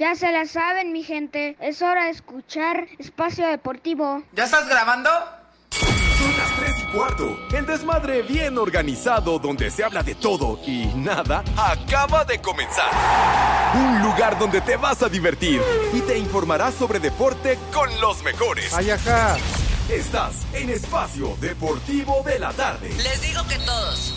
[0.00, 1.58] Ya se la saben, mi gente.
[1.60, 4.22] Es hora de escuchar Espacio Deportivo.
[4.32, 5.10] ¿Ya estás grabando?
[5.68, 7.38] Son las 3 y cuarto.
[7.54, 12.90] El desmadre bien organizado donde se habla de todo y nada acaba de comenzar.
[13.74, 15.60] Un lugar donde te vas a divertir
[15.92, 18.72] y te informarás sobre deporte con los mejores.
[18.72, 19.36] Ay, ajá.
[19.90, 22.88] Estás en Espacio Deportivo de la Tarde.
[22.88, 24.14] Les digo que todos.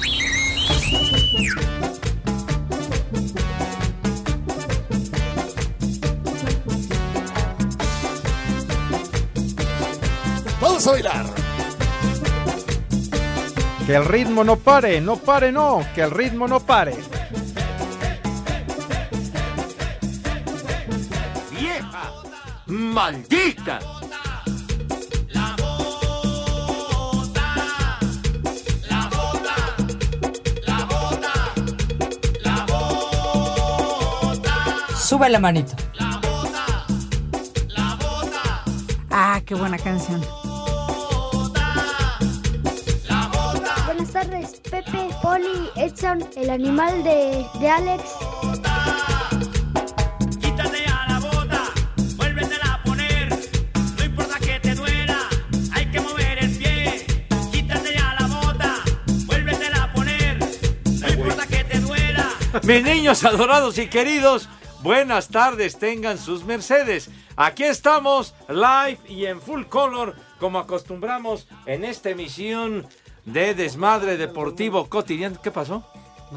[10.73, 11.25] Vamos a bailar.
[13.85, 16.95] Que el ritmo no pare, no pare, no, que el ritmo no pare.
[21.51, 22.11] ¡Vieja!
[22.65, 23.79] ¡Maldita!
[34.97, 35.75] Sube la manito.
[39.11, 40.42] Ah, qué buena canción.
[59.93, 60.37] Poner.
[60.99, 62.29] No importa que te duela.
[62.61, 64.49] Mis niños adorados y queridos,
[64.83, 67.09] buenas tardes, tengan sus mercedes.
[67.35, 72.87] Aquí estamos, live y en full color, como acostumbramos en esta emisión
[73.25, 75.41] de Desmadre Deportivo Cotidiano.
[75.41, 75.83] ¿Qué pasó?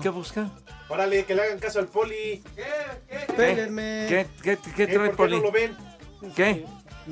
[0.03, 0.51] ¿Qué busca?
[0.89, 2.43] Órale, que le hagan caso al poli.
[3.37, 5.37] ¿Qué, qué, qué ¿Eh, trae ¿Por qué Poli?
[5.37, 5.77] no lo ven?
[6.35, 6.65] ¿Qué?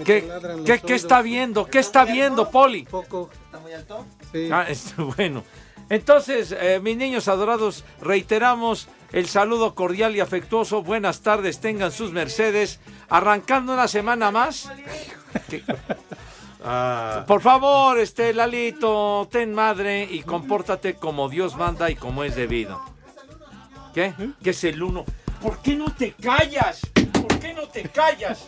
[0.05, 0.29] ¿Qué,
[0.65, 1.67] qué, qué está viendo?
[1.67, 2.85] ¿Qué está viendo, Poli?
[2.85, 3.31] Poco.
[3.47, 4.05] ¿Está muy alto?
[4.33, 4.49] Sí.
[4.53, 5.45] Ah, es- bueno.
[5.91, 10.83] Entonces, eh, mis niños adorados, reiteramos el saludo cordial y afectuoso.
[10.83, 12.81] Buenas tardes, tengan sus mercedes.
[13.09, 14.71] Arrancando una semana más.
[15.49, 15.63] Que-
[16.65, 22.35] Ah, Por favor, este Lalito, ten madre y compórtate como Dios manda y como es
[22.37, 22.81] debido.
[23.93, 24.15] ¿Qué?
[24.43, 25.05] ¿Qué es el uno?
[25.43, 26.81] ¿Por qué no te callas?
[27.13, 28.47] ¿Por qué no te callas?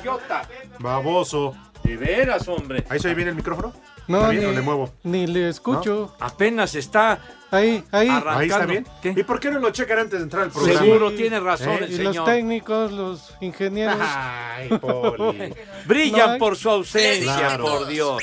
[0.00, 0.48] Idiota.
[0.80, 1.54] baboso.
[1.84, 2.84] De veras, hombre.
[2.88, 3.72] ¿Ahí se oye bien el micrófono?
[4.06, 4.92] No, ¿Está bien ni, o le muevo?
[5.04, 6.14] ni le escucho.
[6.20, 7.18] Apenas está
[7.50, 8.08] Ahí, ahí.
[8.08, 8.38] Arrancando.
[8.40, 8.86] Ahí está bien.
[9.00, 9.14] ¿Qué?
[9.16, 10.80] ¿Y por qué no lo checan antes de entrar al programa?
[10.80, 11.84] Seguro, tiene razón ¿Eh?
[11.84, 12.24] el Y los señor.
[12.26, 13.96] técnicos, los ingenieros.
[14.00, 15.54] Ay, poli.
[15.86, 17.64] Brillan No, por su ausencia, Claro.
[17.64, 18.18] por Dios.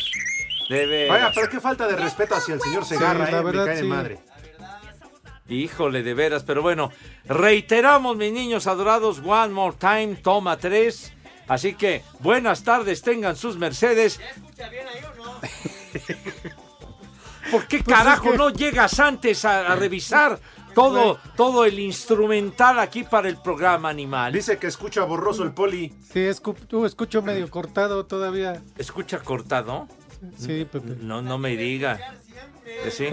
[0.70, 3.44] De Vaya, pero qué falta de respeto hacia el señor Segarra, Sí, la eh.
[3.44, 3.88] verdad, Me cae de sí.
[3.88, 4.20] madre.
[5.50, 6.44] Híjole, de veras.
[6.44, 6.91] Pero bueno,
[7.25, 11.12] reiteramos, mis niños adorados, one more time, toma tres.
[11.47, 14.20] Así que buenas tardes, tengan sus mercedes.
[17.52, 20.40] ¿Por qué carajo es que- no llegas antes a, a revisar
[20.75, 24.31] todo, todo el instrumental aquí para el programa animal?
[24.34, 25.94] Dice que escucha borroso el poli.
[26.13, 28.62] Sí, escu- tú escucho medio cortado todavía.
[28.78, 29.88] ¿Escucha cortado?
[30.38, 30.96] Sí, Pepe.
[31.02, 32.00] No, no me diga.
[32.91, 33.08] Sí,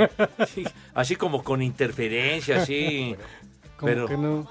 [0.55, 0.65] sí,
[0.95, 3.17] así como con interferencia, así.
[3.77, 4.49] Como Pero- que no.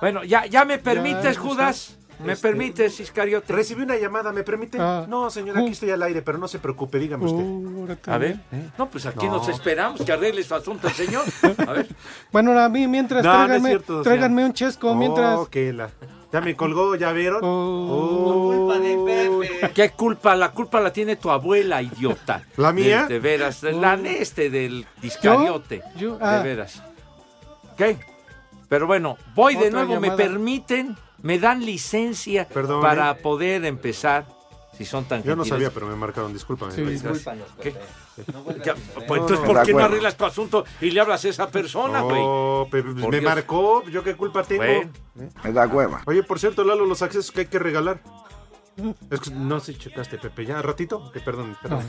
[0.00, 1.96] Bueno, ¿ya, ya me permites, Ya, Judas?
[2.24, 3.52] ¿Me Este- permites, Iscariote?
[3.52, 4.78] Recibí una llamada, ¿me permite?
[4.80, 5.06] Ah.
[5.08, 7.42] No, señor, aquí estoy al aire, pero no se preocupe, dígame usted.
[7.44, 8.38] Uh, A ver.
[8.40, 8.72] también.
[8.78, 9.32] No, pues aquí No.
[9.38, 11.24] nos esperamos que arregle su asunto el señor.
[11.66, 11.88] A ver.
[12.32, 14.12] Bueno, a mí mientras No, no tráiganme, cierto, o sea.
[14.12, 15.38] tráiganme un chesco mientras.
[15.38, 15.90] Oh, que la...
[16.32, 17.40] Ya me colgó, ¿ya vieron?
[17.42, 18.52] Oh.
[18.54, 18.96] Culpa de
[19.50, 19.72] Pepe.
[19.74, 20.36] ¿Qué culpa?
[20.36, 22.44] La culpa la tiene tu abuela, idiota.
[22.56, 23.02] ¿La mía?
[23.08, 23.62] De, de veras.
[23.64, 25.82] La este del Iscariote.
[25.96, 26.36] Yo- ah.
[26.36, 26.82] De veras.
[27.76, 27.98] ¿Qué?
[28.68, 29.98] Pero bueno, voy de nuevo.
[29.98, 30.96] ¿Me permiten?
[31.22, 33.14] ¿Me dan licencia Perdón, para ¿eh?
[33.16, 34.26] poder empezar?
[34.76, 35.48] Si son tan Yo no gentiles.
[35.48, 36.72] sabía, pero me marcaron, discúlpame.
[36.72, 36.82] Sí.
[36.82, 37.72] Discúlpanos, ¿Qué?
[37.72, 38.32] Pepe.
[38.32, 41.00] No vuelvas Ya, pues No, entonces, no, ¿por qué no arreglas tu asunto y le
[41.00, 42.70] hablas a esa persona, güey?
[42.70, 43.22] Pepe, pues me Dios.
[43.34, 44.90] marcó, ¿yo qué culpa tengo?
[45.44, 46.02] Me da hueva.
[46.06, 48.02] Oye, por cierto, Lalo, los accesos que hay que regalar.
[49.10, 50.62] Es que no sé si checaste, Pepe, ¿ya?
[50.62, 51.12] ¿Ratito?
[51.12, 51.84] Que perdón, perdón.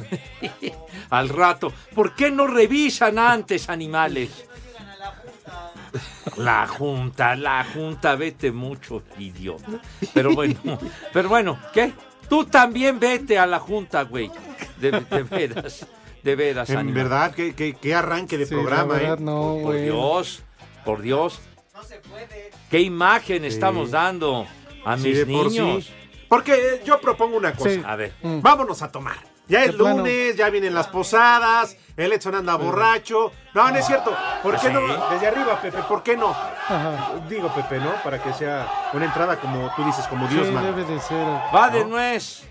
[1.10, 1.72] Al rato.
[1.96, 4.46] ¿Por qué no revisan antes, animales?
[6.38, 9.68] La junta, la junta, vete mucho, idiota.
[10.14, 10.58] Pero bueno,
[11.14, 11.92] pero bueno, ¿qué?
[12.30, 14.32] Tú también vete a la junta, güey.
[14.80, 15.86] De, de veras,
[16.24, 17.04] de veras, En animal.
[17.04, 19.24] verdad, qué, qué- qué arranque de Sí, la programa, verdad, ¿eh?
[19.24, 19.84] no, Por güey.
[19.84, 20.44] Dios,
[20.86, 21.42] por Dios.
[21.74, 22.52] No se puede.
[22.70, 24.48] ¿Qué imagen estamos dando
[24.86, 25.86] a Sí, mis por niños?
[25.86, 25.94] sí.
[26.30, 27.70] Porque yo propongo una cosa.
[27.72, 27.82] Sí.
[27.86, 28.40] A ver, Mm.
[28.42, 29.18] Vámonos a tomar.
[29.52, 29.98] Ya es plano.
[29.98, 33.34] lunes, ya vienen las posadas, el Edson anda borracho.
[33.54, 34.16] No, no es cierto.
[34.42, 35.10] ¿Por qué ¿Ah, no?
[35.10, 36.30] Desde arriba, Pepe, ¿por qué no?
[36.30, 37.16] Ajá.
[37.28, 37.92] Digo, Pepe, ¿no?
[38.02, 40.72] Para que sea una entrada como tú dices, como Dios sí, manda.
[40.72, 41.28] debe de ser.
[41.54, 42.48] va de nuez.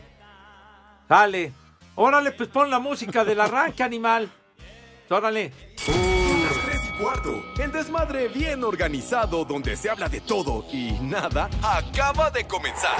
[1.08, 1.55] Dale.
[1.94, 4.31] Órale, pues pon la música del arranque, animal.
[5.08, 5.53] Órale.
[5.87, 6.19] Las 3 y y
[7.00, 7.43] cuarto.
[7.58, 12.97] El desmadre bien organizado donde se habla de todo y nada acaba de comenzar.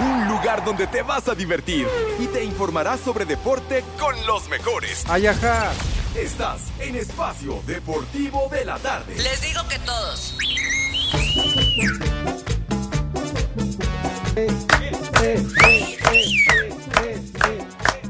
[0.00, 1.86] Un lugar donde te vas a divertir
[2.18, 5.08] y te informarás sobre deporte con los mejores.
[5.08, 5.72] Ayaja.
[6.16, 9.14] Estás en Espacio Deportivo de la Tarde.
[9.16, 10.36] Les digo que todos.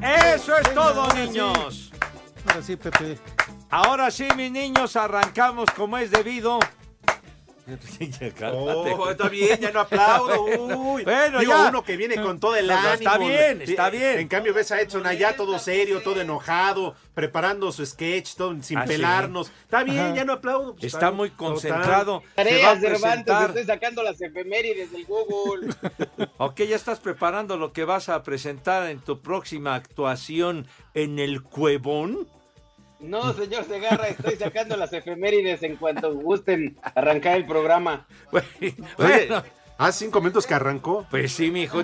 [0.02, 1.92] Eso es todo, niños.
[2.46, 3.18] Ahora sí, Pepe.
[3.70, 6.58] Ahora sí, mis niños, arrancamos como es debido.
[8.52, 10.42] Oh, está bien, ya no aplaudo.
[10.42, 11.04] Uy.
[11.04, 11.68] Bueno, Digo, ya.
[11.68, 12.94] uno que viene con todo el No, ánimo.
[12.94, 14.18] está bien, está bien.
[14.18, 18.76] En cambio, ves a Edson allá todo serio, todo enojado, preparando su sketch, todo sin
[18.78, 18.94] Ah, sí.
[18.94, 19.52] pelarnos.
[19.62, 20.14] Está bien, Ajá.
[20.16, 20.74] ya no aplaudo.
[20.74, 22.22] Pues, Está muy concentrado.
[22.22, 23.48] Se va a Tareas, Cervantes, presentar.
[23.50, 25.72] estoy sacando las efemérides del Google.
[26.38, 31.42] Ok, ya estás preparando lo que vas a presentar en tu próxima actuación en el
[31.44, 32.26] Cuevón.
[33.00, 38.06] No, señor Segarra, estoy sacando las efemérides en cuanto gusten arrancar el programa.
[38.98, 39.42] Bueno,
[39.78, 41.06] hace cinco minutos que arrancó.
[41.10, 41.82] pues sí, mijo.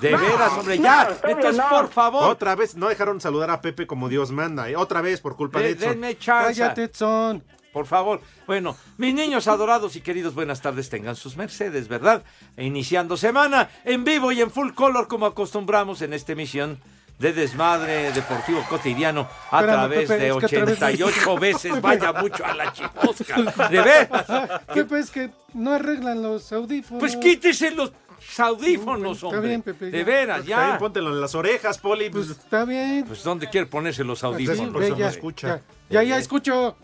[0.00, 1.08] De veras, hombre, ya.
[1.26, 4.68] Entonces, por favor, Otra vez, no dejaron saludar a Pepe como Dios manda.
[4.68, 4.76] eh.
[4.76, 5.88] Otra vez por culpa de de- Edson.
[6.00, 6.46] denme chance.
[6.60, 7.42] Cállate, Edson.
[7.72, 8.20] Por favor.
[8.46, 10.90] Bueno, mis niños adorados y queridos, buenas tardes.
[10.90, 12.22] Tengan sus mercedes, ¿verdad?
[12.56, 16.80] Iniciando semana en vivo y en full color, como acostumbramos en esta emisión
[17.18, 21.80] de Desmadre Deportivo Cotidiano a Espérame, través Pepe, de es que otra vez- 88 veces.
[21.80, 23.68] Vaya mucho a la chifosca.
[23.70, 24.60] De veras.
[24.74, 27.00] Pepe, es que no arreglan los audífonos.
[27.00, 27.92] Pues quítese los
[28.38, 29.48] audífonos, Está hombre.
[29.48, 30.04] bien, Pepe, De ya.
[30.04, 30.78] veras, Está bien, ya.
[30.78, 32.10] póntelo en las orejas, Poli.
[32.10, 33.04] Pues Pues, está bien.
[33.06, 34.82] Pues, ¿dónde quiere ponerse los Sí, audífonos?
[34.82, 35.48] eso no ya, escucha.
[35.48, 36.76] Ya, ya, ya escucho.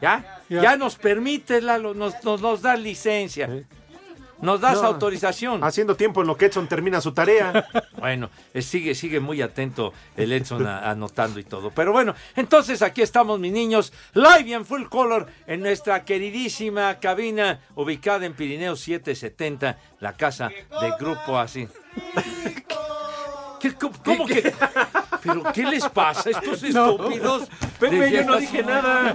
[0.00, 0.40] ¿Ya?
[0.48, 0.62] Ya.
[0.62, 3.48] Ya nos permite, Lalo, nos, nos, nos da licencia.
[4.42, 4.88] Nos das No.
[4.88, 5.62] autorización.
[5.64, 7.66] haciendo tiempo en lo que Edson termina su tarea.
[8.02, 11.70] Bueno, eh, sigue, sigue muy atento el Edson a- anotando y todo.
[11.70, 16.98] Pero bueno, entonces aquí estamos, mis niños, live y en full color en nuestra queridísima
[16.98, 20.50] cabina ubicada en Pirineo 770, la casa
[20.80, 21.68] del grupo así.
[23.60, 24.52] ¿Qué, cómo, cómo que?
[25.22, 27.48] ¿Pero qué les pasa a estos estúpidos?
[27.78, 29.14] Pepe, De yo no dije nada.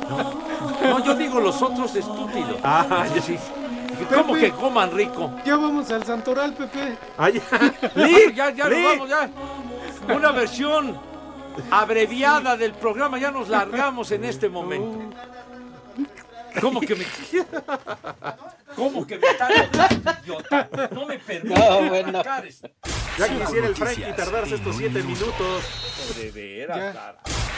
[0.81, 2.57] No, yo digo los otros estúpidos.
[2.63, 3.38] Ah, Sí.
[4.06, 4.46] ¿Cómo Pepe.
[4.48, 5.32] que coman rico?
[5.46, 6.98] Ya vamos al Santoral, Pepe.
[7.18, 7.42] Ay,
[7.96, 8.34] ¡Lee!
[8.36, 9.30] Ya, ya nos vamos, ya.
[10.16, 10.98] Una versión
[11.72, 15.00] abreviada del programa, ya nos largamos en este momento.
[16.62, 17.06] ¿Cómo que me.?
[18.75, 19.27] ¿Cómo que me
[20.24, 20.69] idiota?
[20.92, 22.21] No me permite No, bueno.
[22.45, 22.69] esto.
[23.18, 25.63] Ya quisiera el Frankie tardarse estos siete minutos.
[26.15, 26.95] De veras.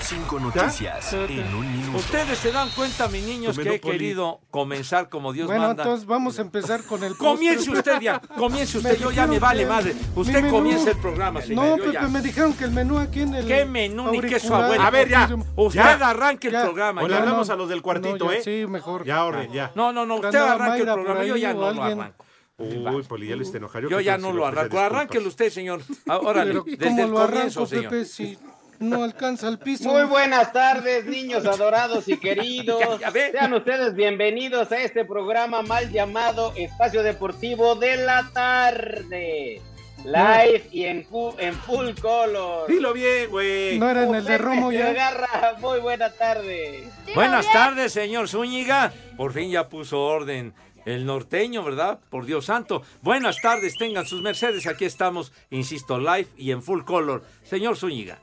[0.01, 1.97] Cinco noticias en un minuto.
[1.99, 5.83] Ustedes se dan cuenta, mis niños, que he querido comenzar como Dios Bueno, manda.
[5.83, 9.37] entonces vamos a empezar con el Comience usted ya, comience usted, Me yo ya me
[9.37, 9.93] vale madre.
[10.15, 11.65] Usted menú- comience el programa, señor.
[11.65, 12.07] No, Pepe, ya.
[12.07, 13.45] me dijeron que el menú aquí en el.
[13.45, 14.87] ¿Qué menú ni qué su abuela?
[14.87, 15.29] A ver, ya.
[15.55, 16.09] Usted Ya.
[16.09, 17.07] arranque el programa.
[17.07, 17.17] Ya.
[17.17, 18.41] hablamos a los del cuartito, No, ¿eh?
[18.43, 18.88] Sí, mejor.
[19.05, 19.71] Ya, orden, ya.
[19.75, 22.25] No, no, no, usted arranque el programa, yo ya no lo arranco.
[22.57, 23.81] Uy, Poli, ya hiciste enojar.
[23.83, 24.77] Yo creo ya no lo arranco.
[24.77, 25.81] Arránquelo usted, señor.
[26.07, 27.89] Ah, Pero desde ¿cómo el lo comienzo, arranco, señor.
[27.89, 28.37] Pepe, si
[28.79, 29.89] no alcanza el piso?
[29.89, 32.81] Muy buenas tardes, niños adorados y queridos.
[32.99, 33.31] Ya, ya ve.
[33.31, 39.61] Sean ustedes bienvenidos a este programa mal llamado Espacio Deportivo de la Tarde.
[40.05, 42.67] Live y en, fu- en full color.
[42.69, 43.77] Dilo bien, güey.
[43.77, 44.87] No era en el de Romo ya.
[44.87, 46.89] Segarra, muy buena tarde.
[47.13, 48.93] Buenas tardes, señor Zúñiga.
[49.17, 50.53] Por fin ya puso orden
[50.85, 51.99] el norteño, ¿verdad?
[52.09, 52.81] Por Dios santo.
[53.01, 54.65] Buenas tardes, tengan sus mercedes.
[54.67, 57.23] Aquí estamos, insisto, live y en full color.
[57.43, 58.19] Señor Zúñiga.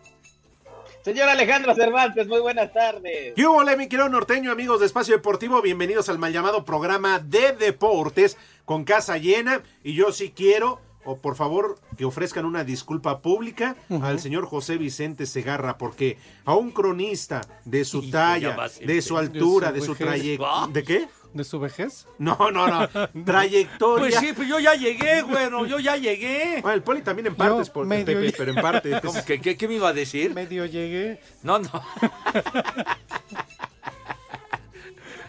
[1.05, 3.35] Señor Alejandro Cervantes, muy buenas tardes.
[3.37, 5.63] ¿Qué hubo, mi querido norteño, amigos de Espacio Deportivo?
[5.63, 9.63] Bienvenidos al mal llamado programa de deportes con casa llena.
[9.85, 14.77] Y yo sí quiero, o por favor, que ofrezcan una disculpa pública al señor José
[14.77, 19.87] Vicente Segarra, porque a un cronista de su Hijo, talla, de su altura, De su
[19.87, 20.73] su trayectoria.
[20.73, 21.09] ¿De qué?
[21.33, 22.07] ¿De su vejez?
[22.19, 22.89] No, no, no.
[23.25, 24.09] Trayectoria.
[24.09, 26.61] Pues sí, pues yo ya llegué, güero, yo ya llegué.
[26.63, 29.01] Bueno, el poli también en partes, por, medio Pepe, pero en partes.
[29.05, 30.35] ¿Cómo que, qué, qué me iba a decir?
[30.35, 31.21] Medio llegué.
[31.43, 31.71] No, no.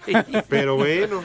[0.50, 1.24] Pero bueno.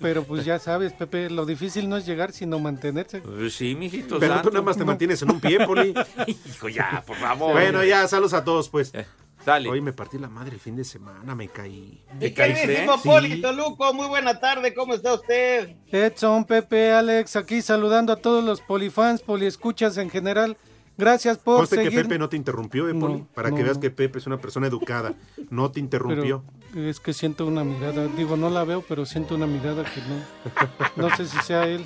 [0.00, 3.20] Pero pues ya sabes, Pepe, lo difícil no es llegar, sino mantenerse.
[3.20, 5.94] Pues sí, mijito Pero tú nada más te mantienes en un pie, poli.
[6.26, 7.52] Hijo, ya, por favor.
[7.52, 8.94] Bueno, ya, saludos a todos, pues.
[8.94, 9.06] Eh,
[9.44, 9.68] Dale.
[9.68, 12.04] Hoy me partí la madre el fin de semana, me caí.
[12.18, 13.08] ¿Te Mi queridísimo Sí.
[13.08, 15.76] Poli Toluco, muy buena tarde, ¿cómo está usted?
[15.90, 20.56] Edson, Pepe, Alex, aquí saludando a todos los polifans, poliescuchas en general.
[20.98, 22.02] Gracias por Conste que seguir.
[22.02, 23.24] Pepe no te interrumpió, ¿eh, No, Poli?
[23.32, 23.80] Para no, que veas no.
[23.80, 25.14] que Pepe es una persona educada.
[25.48, 26.42] No te interrumpió.
[26.74, 30.00] Pero es que siento una mirada, digo, no la veo, pero siento una mirada que
[30.02, 31.08] no.
[31.08, 31.84] No sé si sea él.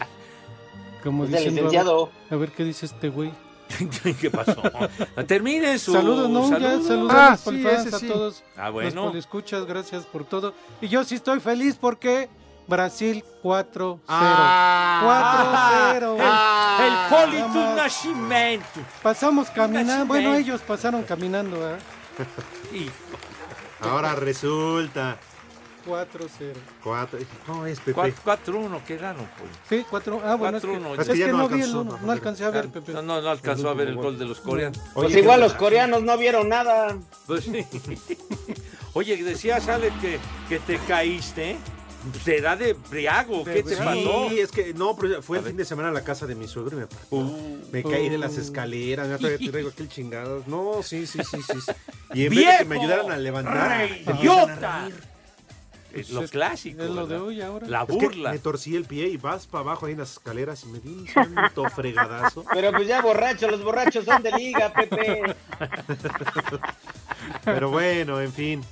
[1.04, 2.10] Como Es diciendo, a ver- licenciado.
[2.30, 3.32] A ver, qué dice este güey.
[4.20, 4.60] ¿Qué pasó?
[5.26, 6.82] Terminen su Saludos, no, ya saludo.
[6.84, 8.06] saludos Ah, a los sí, a sí.
[8.08, 9.06] todos Ah, los bueno.
[9.06, 10.54] poliescuchas, gracias por todo.
[10.80, 12.28] Y yo sí estoy feliz porque
[12.66, 14.00] Brasil 4-0.
[14.08, 16.16] Ah, 4-0.
[16.80, 17.76] el, el Poli Nada tu más.
[17.76, 18.66] Nascimento.
[19.02, 21.76] Pasamos caminando, bueno, ellos pasaron caminando, ¿eh?
[22.74, 22.90] Y
[23.84, 25.16] Ahora resulta.
[25.84, 26.06] 4-0.
[26.84, 27.18] Cuatro.
[27.44, 28.14] ¿Cómo es, Pepe?
[28.24, 29.50] 4-1 quedaron, Poli.
[29.68, 31.82] Sí, 4 Ah, bueno, es que, 4-1, es que Ya no no vi el no,
[32.00, 32.92] no alcancé a ver, Ah, Pepe.
[32.92, 34.78] No, no, no alcanzó a ver el gol de los coreanos.
[34.94, 36.96] Pues Oye, igual qué- los coreanos no vieron nada.
[37.26, 37.66] Pues sí.
[38.94, 41.50] Oye, decías, Ale, que, que te caíste.
[41.52, 41.56] ¿eh?
[42.24, 43.44] ¿Será de briago?
[43.44, 43.82] ¿Qué te Sí.
[43.82, 44.28] pasó?
[44.28, 45.50] Sí, es que no, pero fue A el ver.
[45.52, 47.06] fin de semana a la casa de mi suegro y me partió.
[47.18, 50.42] Uh, Me caí de las escaleras, ya todavía traigo aquel chingado.
[50.46, 51.60] No, sí, sí, sí, sí.
[51.64, 51.72] sí.
[52.14, 52.82] Y en vez de que me ¡Viejo!
[52.92, 54.88] ayudaran a levantar, ¡Rey, se empiezan a idiota!
[55.92, 56.82] Es lo Es- clásico.
[56.82, 57.66] Es lo de hoy ahora.
[57.68, 58.32] La Es que burla.
[58.32, 60.88] me torcí el pie y vas para abajo ahí en las escaleras y me di
[60.88, 62.44] un santo fregadazo.
[62.52, 65.22] Pero pues ya borrachos, los borrachos son de liga, Pepe.
[67.44, 68.62] Pero bueno, en fin.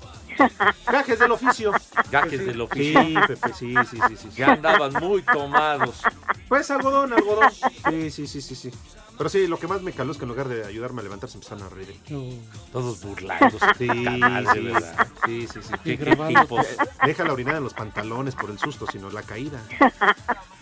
[0.90, 1.72] Gajes del oficio.
[2.10, 3.26] Gajes del Sí, oficio.
[3.26, 4.28] Pepe, sí, sí, sí, sí.
[4.37, 6.02] Ya andaban muy tomados.
[6.49, 7.50] Pues algodón, algodón.
[7.84, 8.70] Sí, sí, sí, sí, sí.
[9.16, 11.37] Pero sí, lo que más me caló es que en lugar de ayudarme a levantarse
[11.37, 11.94] empezaron a reír.
[12.08, 12.22] No.
[12.72, 13.66] Todos burlándose.
[13.76, 15.06] Sí, sí, ¿verdad?
[15.26, 15.75] sí, sí, sí.
[15.84, 15.96] ¿Qué,
[16.26, 16.66] tipos?
[17.04, 19.60] Deja la orinada en los pantalones por el susto, sino la caída.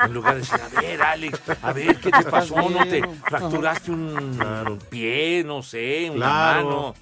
[0.05, 2.69] En lugar de decir, a ver, Alex, a ver, ¿qué te pasó?
[2.69, 4.79] ¿No te fracturaste un Claro.
[4.91, 6.65] pie, no sé, una Claro.
[6.65, 6.95] mano?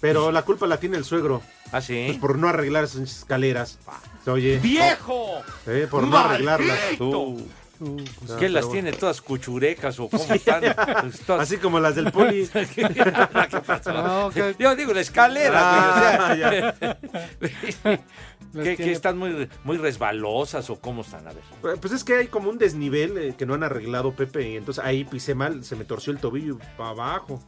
[0.00, 1.40] Pero la culpa la tiene el suegro.
[1.76, 2.04] ¿Ah, sí?
[2.06, 3.78] Pues por no arreglar esas escaleras.
[4.26, 5.42] Oye, ¡Viejo!
[5.66, 6.78] eh, por no arreglarlas.
[6.98, 7.44] Tú,
[7.80, 10.62] Uh, pues, ¿Qué las tiene todas cuchurecas o cómo están?
[11.02, 12.48] Pues todas- Así como las del poli.
[12.74, 13.92] ¿Qué pasó?
[13.92, 16.76] No, que- Yo digo la escalera, Ah, güey, o sea,
[17.82, 21.26] las ¿qué, tiene- qué están muy, muy resbalosas o cómo están?
[21.26, 21.78] A ver.
[21.80, 24.50] Pues es que hay como un desnivel eh, que no han arreglado, Pepe.
[24.50, 27.42] Y entonces ahí pisé mal, se me torció el tobillo para abajo.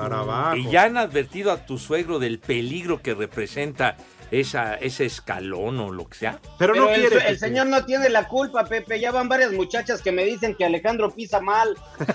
[0.00, 0.56] Para abajo.
[0.56, 3.96] ¿Y ya han advertido a tu suegro del peligro que representa
[4.30, 6.38] esa, ese escalón o lo que sea?
[6.58, 7.28] Pero, Pero no el, quiere.
[7.28, 8.98] el señor no tiene la culpa, Pepe.
[9.00, 11.76] Ya van varias muchachas que me dicen que Alejandro pisa mal.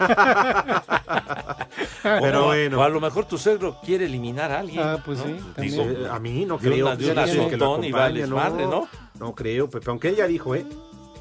[2.03, 2.79] Pero o, bueno.
[2.79, 4.81] o a lo mejor tu suegro quiere eliminar a alguien.
[4.81, 5.25] Ah, pues ¿no?
[5.25, 5.39] sí.
[5.57, 6.85] Digo, Eh, a mí no de creo.
[6.87, 7.05] una- de
[7.49, 8.87] que lo y vales acompaña, madre, ¿no?
[9.19, 9.89] No creo, Pepe.
[9.89, 10.65] Aunque él ya dijo, ¿eh?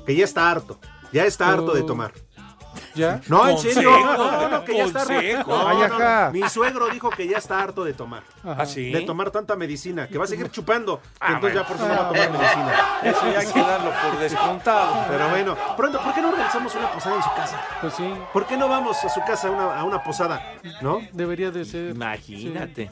[0.07, 0.79] Que ya está harto.
[1.12, 1.87] Ya está harto de Oh.
[1.87, 2.12] tomar.
[2.95, 3.21] ¿Ya?
[3.29, 3.91] No, en serio.
[3.91, 5.15] No, no, no, que ya está harto.
[5.15, 5.50] consejo.
[5.50, 6.27] No, Ay, no, ajá.
[6.27, 6.33] no.
[6.33, 8.23] Mi suegro dijo que ya está harto de tomar.
[8.45, 8.91] ¿Ah, sí?
[8.91, 10.07] De tomar tanta medicina.
[10.09, 11.00] Que va a seguir chupando.
[11.21, 11.61] Ah, entonces bueno.
[11.61, 12.75] ya por eso no va a tomar medicina.
[13.03, 15.05] Eso ya hay que darlo por descontado.
[15.09, 17.61] Pero bueno, pronto, ¿por qué no organizamos una posada en su casa?
[17.81, 20.55] Pues sí, ¿Por qué no vamos a su casa a una, a una posada?
[20.81, 21.00] ¿No?
[21.12, 21.91] debería de ser.
[21.91, 22.91] Imagínate.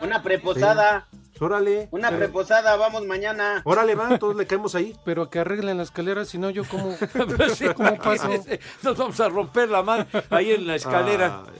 [0.00, 1.06] Una preposada.
[1.40, 1.88] Órale.
[1.90, 3.60] Una Pero- preposada, vamos mañana.
[3.64, 4.96] Órale, va, todos le caemos ahí.
[5.04, 6.92] Pero que arreglen la escalera, si no yo como...
[7.54, 8.28] Sí, ¿Cómo paso?
[8.82, 11.42] Nos vamos a romper la mano ahí en la escalera.
[11.46, 11.50] Ah,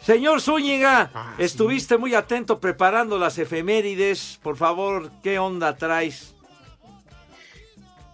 [0.00, 4.38] Señor Zúñiga, Ah, estuviste muy atento preparando las efemérides.
[4.42, 6.34] Por favor, ¿qué onda traes?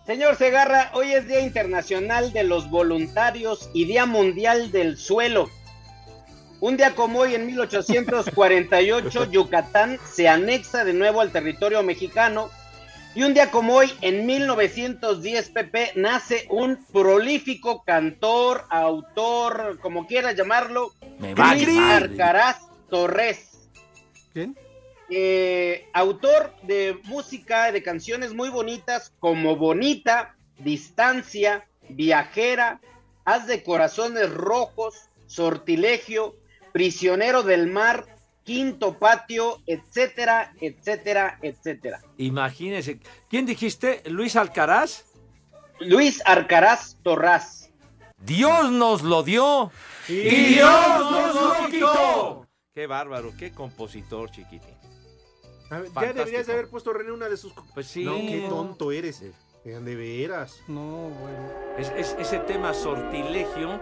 [0.07, 5.49] Señor Segarra, hoy es Día Internacional de los Voluntarios y Día Mundial del Suelo.
[6.62, 12.50] Un día como hoy, en 1848, Yucatán se anexa de nuevo al territorio mexicano.
[13.16, 20.37] Y un día como hoy, en 1910, Pepe, nace un prolífico cantor, autor, como quieras
[20.37, 20.92] llamarlo,
[21.37, 21.78] madre.
[21.81, 23.69] Arcaraz Torres.
[24.33, 24.57] ¿Quién?
[25.11, 32.81] Eh, autor de música, de canciones muy bonitas como Bonita, Distancia, Viajera,
[33.25, 36.37] Haz de Corazones Rojos, Sortilegio,
[36.73, 38.07] Prisionero del Mar,
[38.45, 42.00] Quinto Patio, etcétera, etcétera, etcétera.
[42.19, 42.99] Imagínese.
[43.29, 44.02] ¿Quién dijiste?
[44.07, 45.05] ¿Luis Alcaraz?
[45.81, 47.71] Luis Arcaraz Torraz.
[48.19, 49.71] Dios nos lo dio.
[50.09, 50.14] Y
[50.55, 50.71] Dios
[51.11, 52.47] nos lo quitó.
[52.75, 54.75] Qué bárbaro, qué compositor, chiquitín.
[55.71, 57.52] A ver, ya deberías de haber puesto René una de sus.
[57.75, 58.05] Pues sí.
[58.05, 59.23] No, qué tonto eres.
[59.23, 59.33] Eh,
[59.64, 60.61] De veras.
[60.69, 61.50] No, bueno.
[61.79, 63.81] Es- es- ese tema sortilegio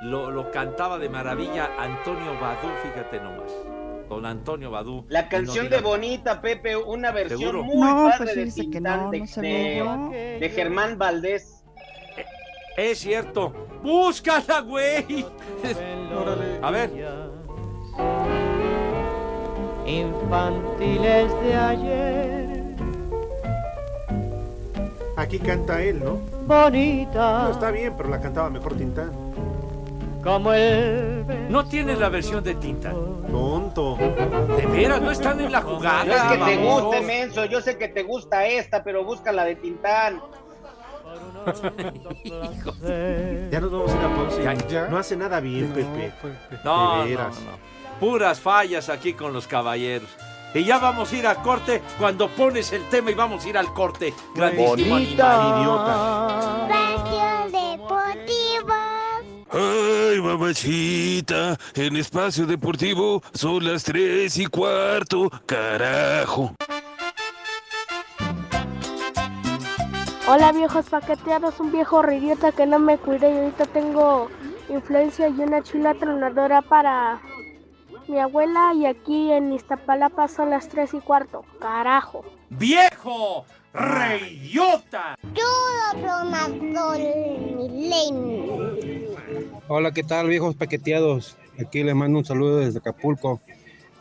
[0.00, 3.52] lo, lo cantaba de maravilla Antonio Badú, fíjate nomás.
[4.08, 5.04] Don Antonio Badú.
[5.08, 5.80] La canción de.
[5.80, 7.64] Bonita, Pepe, una versión ¿Seguro?
[7.64, 11.64] muy No, padre pues de Tintán, no, de, no de- de Germán Valdés.
[12.76, 13.52] Es cierto.
[13.82, 15.24] Búscala, güey.
[16.62, 16.90] A ver.
[19.86, 22.76] infantiles de ayer,
[25.16, 26.18] Aquí canta él, ¿no?
[26.46, 29.10] bonita No, está bien, pero la cantaba mejor Tintán.
[30.26, 32.92] Como el No tiene la versión de tinta.
[33.30, 33.96] Tonto.
[33.96, 36.04] De veras, no están en la jugada.
[36.04, 36.82] No es que te babosos.
[36.84, 37.44] guste, menso.
[37.44, 40.20] Yo sé que te gusta esta, pero busca la de Tintán.
[43.52, 44.42] Ya nos vamos a ir a pausa.
[44.42, 44.88] Ya, Ya.
[44.88, 46.12] No hace nada bien, Pepe.
[46.64, 47.38] No, De no, veras.
[47.40, 47.52] no.
[48.00, 50.08] Puras fallas aquí con los caballeros.
[50.54, 53.58] Y ya vamos a ir a corte cuando pones el tema y vamos a ir
[53.58, 54.12] al corte.
[54.34, 56.66] Grandísimo animal, idiota.
[56.68, 58.74] Espacio Deportivo.
[60.26, 66.52] Mamachita, en espacio deportivo son las tres y cuarto, carajo.
[70.26, 74.28] Hola viejos paqueteados, un viejo idiota que no me cuidé y ahorita tengo
[74.68, 77.20] influencia y una chula tronadora para
[78.08, 81.44] mi abuela y aquí en Iztapalapa son las 3 y cuarto.
[81.60, 82.24] Carajo.
[82.50, 83.44] ¡Viejo!
[87.56, 88.76] Milenio.
[89.68, 91.36] Hola, ¿qué tal, viejos paqueteados?
[91.60, 93.40] Aquí les mando un saludo desde Acapulco.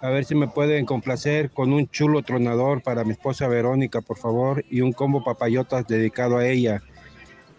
[0.01, 4.17] A ver si me pueden complacer con un chulo tronador para mi esposa Verónica, por
[4.17, 6.82] favor, y un combo papayotas dedicado a ella.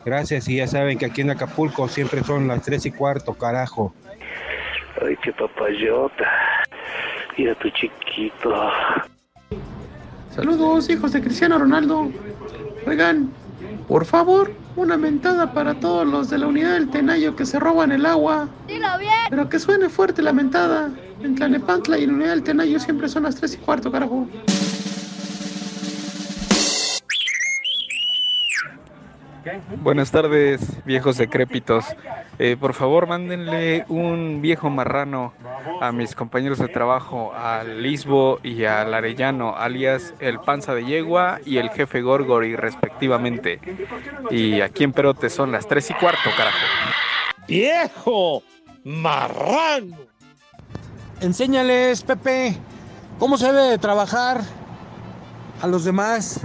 [0.04, 3.92] Gracias, y ya saben que aquí en Acapulco siempre son las tres y cuarto, carajo.
[5.02, 6.30] Ay, qué papayota.
[7.36, 8.54] Mira tu chiquito.
[10.36, 12.10] Saludos, hijos de Cristiano Ronaldo.
[12.86, 13.30] Oigan,
[13.88, 17.90] por favor, una mentada para todos los de la unidad del Tenayo que se roban
[17.90, 18.46] el agua.
[18.68, 19.12] Dilo bien.
[19.30, 20.90] Pero que suene fuerte la mentada.
[21.22, 24.28] En Tlanepantla y en la unidad del Tenayo siempre son las 3 y cuarto, carajo.
[29.82, 31.84] Buenas tardes, viejos decrépitos.
[32.38, 35.32] Eh, por favor, mándenle un viejo marrano
[35.80, 41.40] a mis compañeros de trabajo, al Lisbo y al Arellano, alias el Panza de Yegua
[41.44, 43.60] y el Jefe Gorgori, respectivamente.
[44.30, 46.58] Y aquí en Perote son las tres y cuarto, carajo.
[47.46, 48.42] ¡Viejo!
[48.84, 49.96] ¡Marrano!
[51.20, 52.56] Enséñales, Pepe,
[53.18, 54.40] cómo se debe de trabajar
[55.62, 56.40] a los demás.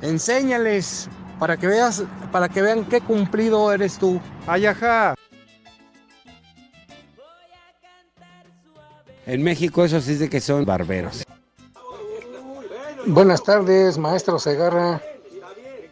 [0.00, 2.02] Enséñales para que veas,
[2.32, 4.20] para que vean qué cumplido eres tú.
[4.46, 5.14] Ayaja.
[9.26, 11.24] En México eso sí es de que son barberos.
[13.06, 15.00] Buenas tardes, maestro Segarra.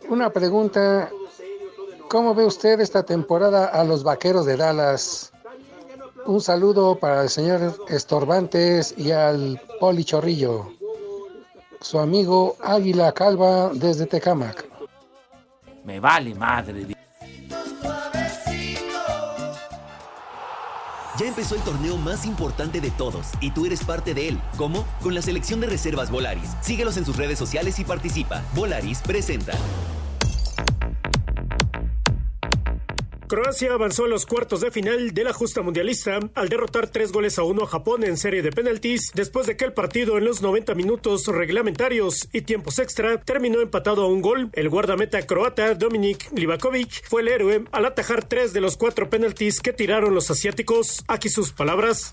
[0.09, 1.11] Una pregunta.
[2.09, 5.33] ¿Cómo ve usted esta temporada a los vaqueros de Dallas?
[6.25, 10.73] Un saludo para el señor Estorbantes y al Poli Chorrillo.
[11.81, 14.76] Su amigo Águila Calva desde Tecamac.
[15.87, 16.85] Me vale madre.
[21.17, 24.41] Ya empezó el torneo más importante de todos y tú eres parte de él.
[24.57, 24.85] ¿Cómo?
[25.01, 26.57] Con la selección de reservas Volaris.
[26.61, 28.43] Síguelos en sus redes sociales y participa.
[28.57, 29.53] Volaris presenta.
[33.29, 37.39] Croacia avanzó a los cuartos de final de la justa mundialista al derrotar tres goles
[37.41, 40.43] a uno a Japón en serie de penaltis después de que el partido en los
[40.43, 44.51] 90 minutos reglamentarios y tiempos extra terminó empatado a un gol.
[44.53, 49.61] El guardameta croata Dominik Livakovic fue el héroe al atajar tres de los cuatro penaltis
[49.61, 51.03] que tiraron los asiáticos.
[51.09, 52.13] Aquí sus palabras.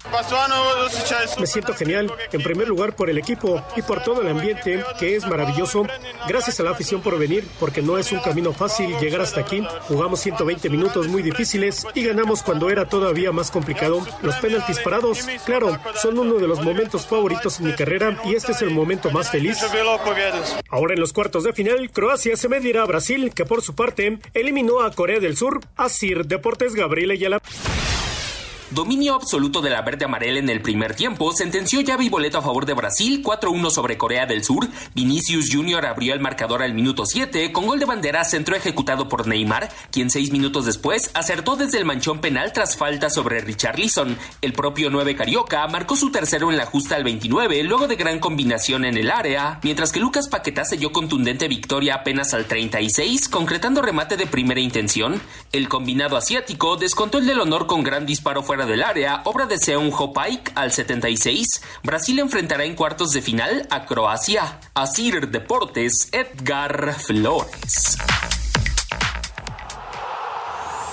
[1.39, 5.15] Me siento genial, en primer lugar por el equipo y por todo el ambiente que
[5.15, 5.86] es maravilloso.
[6.28, 9.63] Gracias a la afición por venir, porque no es un camino fácil llegar hasta aquí.
[9.88, 14.06] Jugamos 120 minutos muy difíciles y ganamos cuando era todavía más complicado.
[14.22, 18.52] Los penaltis parados, claro, son uno de los momentos favoritos en mi carrera y este
[18.52, 19.58] es el momento más feliz.
[20.70, 24.20] Ahora en los cuartos de final, Croacia se medirá a Brasil, que por su parte
[24.34, 25.62] eliminó a Corea del Sur.
[25.76, 27.42] Asir Deportes Gabriel Ayala.
[28.74, 32.42] Dominio absoluto de la verde amarela en el primer tiempo sentenció llave y boleto a
[32.42, 34.68] favor de Brasil 4-1 sobre Corea del Sur.
[34.96, 35.86] Vinicius Jr.
[35.86, 40.10] abrió el marcador al minuto 7 con gol de bandera centro ejecutado por Neymar, quien
[40.10, 44.18] seis minutos después acertó desde el manchón penal tras falta sobre Richarlison.
[44.42, 48.18] El propio 9 Carioca marcó su tercero en la justa al 29 luego de gran
[48.18, 53.84] combinación en el área, mientras que Lucas Paquetá selló contundente victoria apenas al 36, concretando
[53.84, 55.22] remate de primera intención.
[55.52, 59.58] El combinado asiático descontó el del honor con gran disparo fuera del área, obra de
[59.58, 61.62] Seung Ho Paik al 76.
[61.84, 64.60] Brasil enfrentará en cuartos de final a Croacia.
[64.73, 67.97] Asir Deportes, Edgar Flores.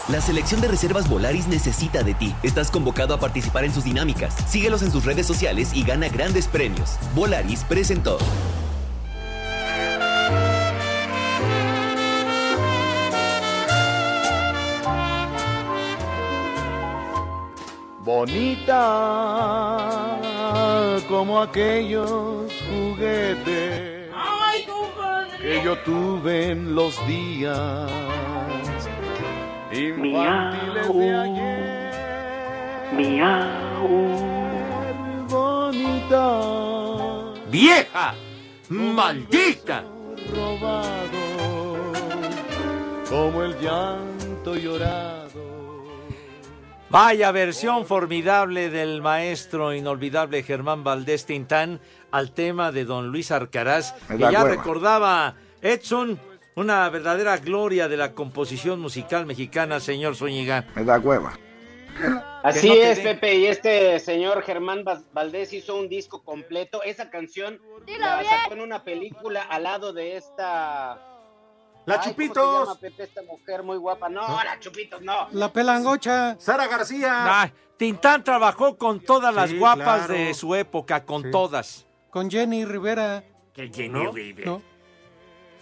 [0.08, 2.34] La selección de reservas Volaris necesita de ti.
[2.42, 4.34] Estás convocado a participar en sus dinámicas.
[4.48, 6.96] Síguelos en sus redes sociales y gana grandes premios.
[7.14, 8.18] Volaris presentó.
[18.10, 18.82] Bonita
[21.08, 24.10] como aquellos juguetes
[25.40, 27.88] que yo tuve en los días
[29.72, 31.90] infantiles de ayer.
[35.28, 36.24] Bonita.
[37.48, 38.14] ¡Vieja!
[38.68, 39.84] ¡Maldita!
[40.34, 41.22] Robado
[43.08, 45.19] como el llanto llorado.
[46.90, 51.78] Vaya versión formidable del maestro inolvidable Germán Valdés Tintán
[52.10, 56.18] al tema de don Luis Arcaraz, Me que da ya recordaba Edson,
[56.56, 60.66] una verdadera gloria de la composición musical mexicana, señor Zúñiga.
[60.74, 61.38] Me da hueva.
[62.42, 66.82] Así no es, Pepe, y este señor Germán Valdés hizo un disco completo.
[66.82, 67.60] Esa canción
[68.00, 71.09] la sacó en una película al lado de esta...
[71.90, 72.68] La Ay, ¿cómo se Chupitos.
[72.68, 74.08] llama, Pepe, esta mujer muy guapa.
[74.08, 75.28] No, la Chupitos, no.
[75.32, 76.36] La pelangocha.
[76.38, 77.52] Sara García.
[77.76, 80.14] Tintán trabajó con todas las Sí, guapas claro.
[80.14, 81.86] de su época, con todas.
[82.10, 83.24] Con Jenny Rivera.
[83.54, 84.12] Que Jenny ¿No?
[84.12, 84.50] Rivera.
[84.50, 84.62] ¿No?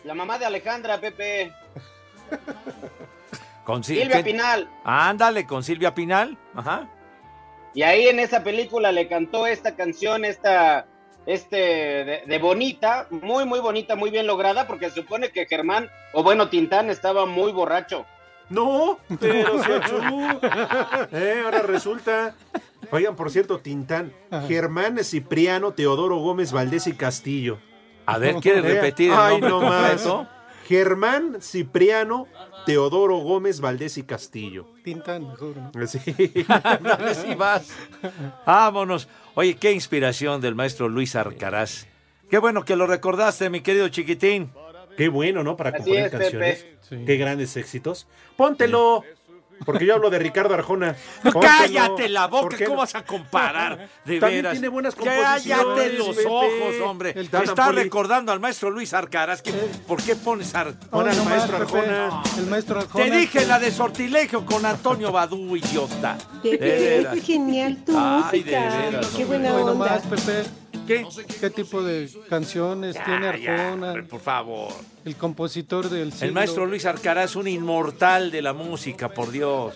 [0.04, 1.52] La mamá de Alejandra, Pepe.
[3.64, 4.24] Con Sil- Silvia ¿qué?
[4.32, 4.68] Pinal.
[4.84, 6.38] Ándale, con Silvia Pinal.
[6.54, 6.88] Ajá.
[7.74, 10.86] Y ahí en esa película le cantó esta canción, esta,
[11.28, 15.90] este, de, de bonita, muy, muy bonita, muy bien lograda, porque se supone que Germán,
[16.14, 18.06] o bueno, Tintán estaba muy borracho.
[18.48, 19.68] No, pero se.
[21.12, 22.34] Eh, ahora resulta.
[22.90, 24.12] Oigan, por cierto, Tintán,
[24.48, 27.58] Germán Cipriano, Teodoro Gómez Valdés y Castillo.
[28.06, 30.02] A ver, ¿quieres Eh, repetir el Ay, nombre no más.
[30.02, 30.28] completo?
[30.68, 32.28] Germán Cipriano,
[32.66, 34.66] Teodoro Gómez Valdés y Castillo.
[34.84, 35.56] Tintán, mejor.
[35.56, 35.70] ¿no?
[35.86, 35.98] Sí.
[36.46, 37.70] Dale, sí vas.
[38.44, 39.08] Vámonos.
[39.34, 41.86] Oye, qué inspiración del maestro Luis Arcaraz.
[42.30, 44.50] Qué bueno que lo recordaste, mi querido chiquitín.
[44.98, 45.56] Qué bueno, ¿no?
[45.56, 46.66] Para componer es, canciones.
[47.06, 48.06] Qué grandes éxitos.
[48.36, 49.04] Póntelo.
[49.64, 50.94] Porque yo hablo de Ricardo Arjona.
[51.40, 52.76] Cállate la ¿Por boca, ¿cómo no?
[52.76, 53.88] vas a comparar?
[54.04, 54.52] De También veras.
[54.52, 56.28] tiene buenas Cállate composiciones, los Pepe.
[56.28, 57.14] ojos, hombre.
[57.16, 59.42] Está recordando al maestro Luis Arcaraz.
[59.42, 60.72] que- ¿Por qué pones Ar...
[60.90, 61.78] Pon al no más, maestro Pepe.
[61.78, 62.22] Arjona.
[62.38, 63.04] El maestro Arjona.
[63.04, 66.16] Te dije la de sortilegio con Antonio Badú, idiota.
[66.42, 66.64] De Pepe,
[66.98, 67.16] veras.
[67.16, 68.76] es genial tu Ay, de música.
[68.78, 69.86] veras, Qué buena Bueno, onda.
[69.86, 70.44] más, Pepe.
[70.88, 71.06] ¿Qué?
[71.38, 74.02] ¿Qué tipo de canciones tiene Arjona?
[74.08, 74.72] por favor.
[75.04, 76.28] El compositor del siglo.
[76.28, 79.74] El maestro Luis Arcaraz, un inmortal de la música, por Dios.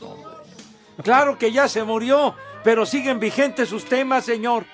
[1.03, 4.65] Claro que ya se murió, pero siguen vigentes sus temas, señor.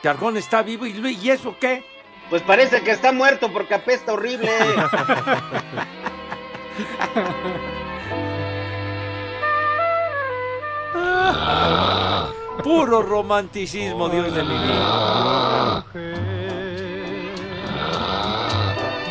[0.00, 1.84] Que Arjona está vivo y, ¿y eso qué?
[2.30, 4.50] Pues parece que está muerto porque apesta horrible.
[12.62, 15.84] Puro romanticismo, Dios de mi vida.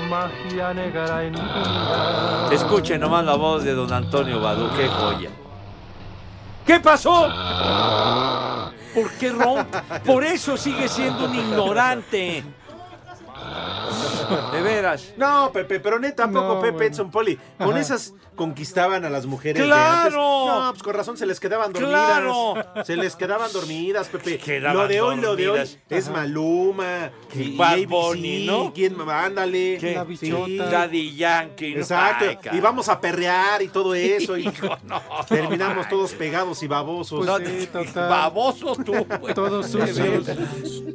[0.09, 1.35] Magia negra en.
[2.51, 5.29] Escuchen nomás la voz de don Antonio Badú, qué joya.
[6.65, 7.29] ¿Qué pasó?
[8.93, 9.77] ¿Por qué rompe?
[10.05, 12.43] Por eso sigue siendo un ignorante.
[14.51, 15.13] De veras.
[15.17, 16.87] No, Pepe, pero neta, tampoco No, Pepe bueno.
[16.87, 17.37] Edson Poli.
[17.57, 17.79] Con Ajá.
[17.79, 19.61] esas conquistaban a las mujeres.
[19.61, 19.93] de ¡Claro!
[20.03, 20.13] antes.
[20.65, 22.05] No, pues con razón se les quedaban dormidas.
[22.19, 22.83] ¡Claro!
[22.85, 24.37] Se les quedaban dormidas, Pepe.
[24.37, 27.11] Quedaban lo de hoy, lo de hoy es Maluma.
[27.33, 28.73] Y Bad ABC, Bunny, ¿no?
[28.73, 28.95] ¿Quién?
[29.09, 29.77] Ándale.
[29.79, 29.95] ¿Qué?
[29.95, 30.65] La bichota.
[30.69, 31.73] Daddy Yankee.
[31.75, 31.79] ¿no?
[31.81, 32.25] Exacto.
[32.49, 34.37] Ay, y vamos a perrear y todo eso.
[34.37, 35.01] Y Hijo, no.
[35.27, 37.25] terminamos todos pegados y babosos.
[37.25, 38.09] Pues No, sí, total.
[38.09, 38.93] Baboso tú.
[39.19, 39.33] güey.
[39.33, 40.27] Todos sucios.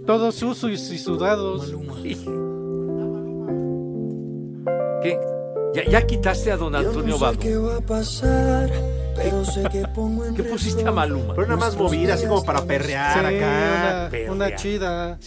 [0.07, 1.71] Todos sucios y sudados.
[5.03, 5.19] ¿Qué?
[5.75, 7.39] ¿Ya, ya quitaste a don Antonio Badú?
[10.37, 11.35] ¿Qué pusiste a Maluma?
[11.35, 13.47] Pero una más movida, así como para perrear Sí, acá.
[14.03, 14.33] una, perrea.
[14.33, 15.19] una chida.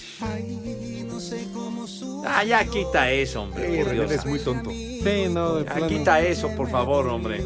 [2.25, 3.83] Ah, ya quita eso, hombre.
[3.83, 4.11] por Dios.
[4.11, 4.69] Eres muy tonto.
[4.69, 5.87] Sí, no, de Ya plano.
[5.87, 7.43] quita eso, por favor, hombre.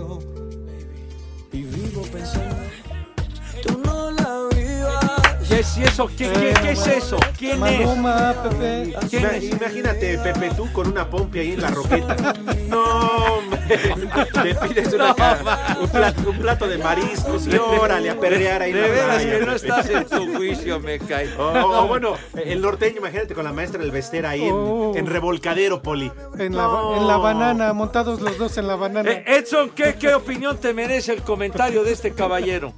[5.47, 6.07] ¿Qué es eso?
[6.07, 7.17] ¿Qué, qué- qué es eso?
[7.38, 7.60] ¿Quién es?
[7.60, 8.93] Maluma, Pepe.
[9.10, 9.43] ¿Quién Ima- es?
[9.45, 12.15] Imagínate, Pepe, tú con una pompi ahí en la roqueta.
[12.67, 13.57] No, hombre.
[14.43, 18.73] Le pides una No, un, plato, un plato de mariscos y órale a perrear ahí
[18.73, 21.33] De la veras playa, que no estás en tu juicio, me cae.
[21.38, 21.43] O,
[21.83, 24.91] o bueno, el norteño, imagínate con la maestra del Vester ahí en, Oh.
[24.95, 26.12] en revolcadero, Poli.
[26.38, 26.97] En la, No.
[26.97, 29.10] en la banana, montados los dos en la banana.
[29.10, 32.73] Eh, Edson, ¿qué, ¿qué opinión te merece el comentario de este caballero?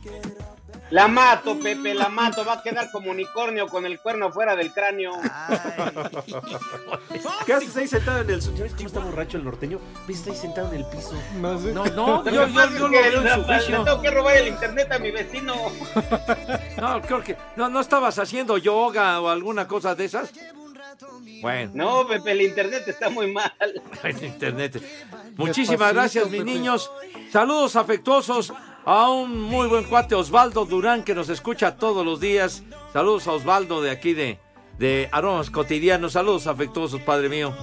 [0.92, 2.44] La mato, Pepe, la mato.
[2.44, 5.12] Va a quedar como unicornio con el cuerno fuera del cráneo.
[7.46, 8.64] ¿Qué haces ahí sentado en el suelo?
[8.64, 9.80] ¿Ves cómo está borracho el norteño?
[10.08, 10.18] ¿Ves?
[10.18, 11.14] Está ahí sentado en el piso.
[11.36, 11.72] No sé.
[11.74, 13.78] No, no, yo, que yo, yo lo que veo en su la- juicio.
[13.80, 15.56] Le tengo que robar el internet a mi vecino.
[16.80, 17.36] No, creo que.
[17.58, 20.32] No, no estabas haciendo yoga o alguna cosa de esas.
[21.42, 23.52] Bueno, No, Pepe, el internet está muy mal.
[24.04, 24.82] en internet.
[25.36, 26.52] Muchísimas Despacito, gracias, mis Pepe.
[26.52, 26.92] niños.
[27.32, 28.54] Saludos afectuosos
[28.92, 32.64] a un muy buen cuate, Osvaldo Durán, que nos escucha todos los días.
[32.92, 34.40] Saludos a Osvaldo de aquí de,
[34.80, 36.14] de Aromas Cotidianos.
[36.14, 37.54] Saludos afectuosos, padre mío.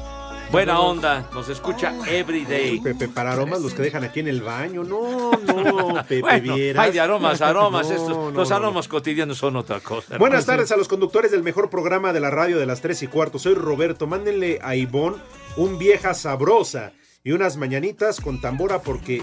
[0.53, 2.79] Buena onda, nos escucha every day.
[2.81, 4.85] Pepe, para aromas los que dejan aquí en el baño.
[4.85, 6.85] No, no, Pepe, Bueno, vieras.
[6.85, 7.89] hay de aromas, aromas.
[7.89, 8.57] No, estos- no, los no.
[8.57, 10.19] aromas cotidianos son otra cosa.
[10.19, 13.07] Buenas tardes a los conductores del mejor programa de la radio de las 3 y
[13.09, 13.41] cuarto.
[13.41, 14.07] Soy Roberto.
[14.07, 15.17] Mándenle a Ivonne
[15.57, 16.93] un vieja sabrosa.
[17.25, 19.21] y unas mañanitas con tambora porque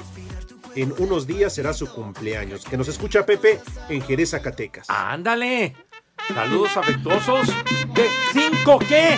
[0.76, 2.66] en unos días será su cumpleaños.
[2.66, 3.60] Que nos escucha Pepe
[3.90, 4.90] en Jerez, Zacatecas.
[4.90, 5.76] ¡Ándale!
[6.34, 7.48] Saludos afectuosos.
[7.94, 8.08] ¿Qué?
[8.32, 9.18] ¿Cinco qué?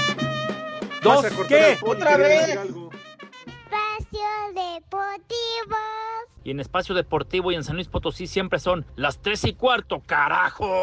[1.03, 1.77] ¿Dos qué?
[1.81, 2.49] ¿Otra vez?
[2.49, 5.77] Espacio Deportivo.
[6.43, 10.01] Y en Espacio Deportivo y en San Luis Potosí siempre son las tres y cuarto,
[10.05, 10.81] carajo.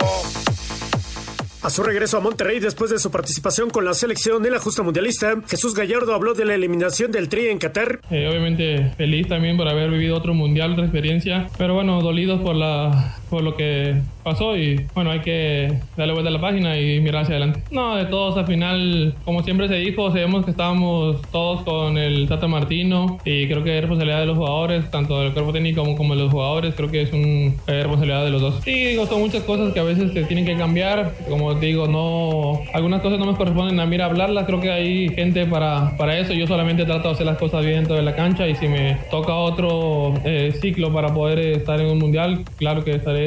[1.62, 4.82] A su regreso a Monterrey después de su participación con la selección en la justa
[4.82, 8.00] mundialista, Jesús Gallardo habló de la eliminación del Tri en Qatar.
[8.10, 12.56] Eh, obviamente feliz también por haber vivido otro mundial, otra experiencia, pero bueno, dolidos por
[12.56, 17.00] la por lo que pasó y bueno, hay que darle vuelta a la página y
[17.00, 17.62] mirar hacia adelante.
[17.70, 22.28] No, de todos al final, como siempre se dijo, sabemos que estábamos todos con el
[22.28, 25.96] Tata Martino y creo que es responsabilidad de los jugadores, tanto del cuerpo técnico como,
[25.96, 28.60] como de los jugadores, creo que es una responsabilidad de los dos.
[28.62, 32.60] Sí, digo, son muchas cosas que a veces se tienen que cambiar, como digo, no,
[32.74, 36.34] algunas cosas no me corresponden a mí hablarlas, creo que hay gente para, para eso,
[36.34, 38.98] yo solamente trato de hacer las cosas bien dentro de la cancha y si me
[39.10, 43.21] toca otro eh, ciclo para poder estar en un mundial, claro que estaré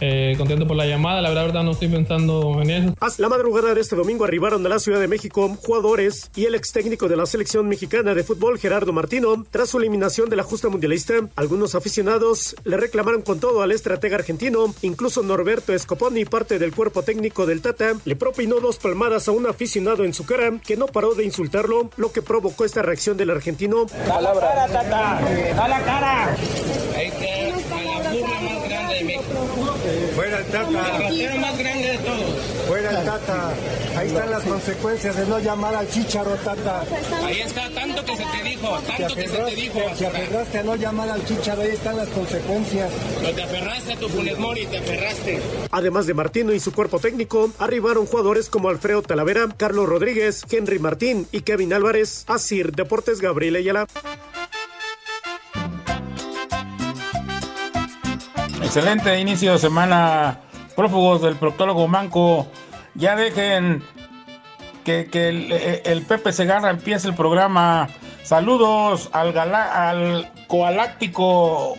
[0.00, 2.94] eh, contento por la llamada, la verdad, verdad no estoy pensando en eso.
[3.00, 6.54] A la madrugada de este domingo arribaron a la Ciudad de México jugadores y el
[6.54, 10.42] ex técnico de la selección mexicana de fútbol, Gerardo Martino, tras su eliminación de la
[10.42, 11.14] justa mundialista.
[11.36, 17.02] Algunos aficionados le reclamaron con todo al estratega argentino, incluso Norberto Scoponi, parte del cuerpo
[17.02, 20.86] técnico del Tata, le propinó dos palmadas a un aficionado en su cara que no
[20.86, 23.86] paró de insultarlo, lo que provocó esta reacción del argentino.
[24.06, 25.20] Da la cara, Tata.
[25.54, 26.36] Da la cara.
[26.96, 29.77] Ahí está, a la burla más grande de México.
[30.14, 31.08] Fuera el Tata.
[31.08, 32.66] El más grande de todos.
[32.66, 33.54] Fuera el Tata.
[33.96, 36.84] Ahí están las consecuencias de no llamar al Chicharo, Tata.
[37.24, 39.80] Ahí está, tanto que se te dijo, tanto que se te dijo.
[39.98, 42.90] Te aferraste a no llamar al Chicharo, ahí están las consecuencias.
[43.22, 45.40] No te aferraste a tu Funes Mori, te aferraste.
[45.70, 50.78] Además de Martino y su cuerpo técnico, arribaron jugadores como Alfredo Talavera, Carlos Rodríguez, Henry
[50.78, 52.24] Martín y Kevin Álvarez.
[52.28, 53.86] Asir Deportes Gabriel Ayala.
[58.62, 60.40] Excelente inicio de semana,
[60.76, 62.46] prófugos del proctólogo Manco.
[62.94, 63.82] Ya dejen
[64.84, 65.52] que, que el,
[65.84, 67.88] el Pepe Segarra empiece el programa.
[68.22, 71.76] Saludos al, gala- al coaláctico,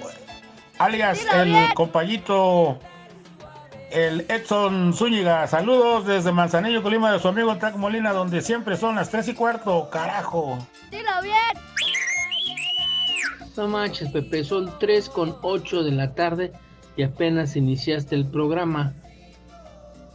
[0.80, 2.80] alias el compayito,
[3.92, 5.46] el Edson Zúñiga.
[5.48, 9.34] Saludos desde Manzanillo, Colima, de su amigo Track Molina, donde siempre son las tres y
[9.36, 9.90] cuarto.
[9.92, 10.58] Carajo.
[10.90, 11.36] Dilo bien.
[13.58, 16.54] No manches, Pepe, son 3 con 8 de la tarde
[16.96, 18.94] y apenas iniciaste el programa.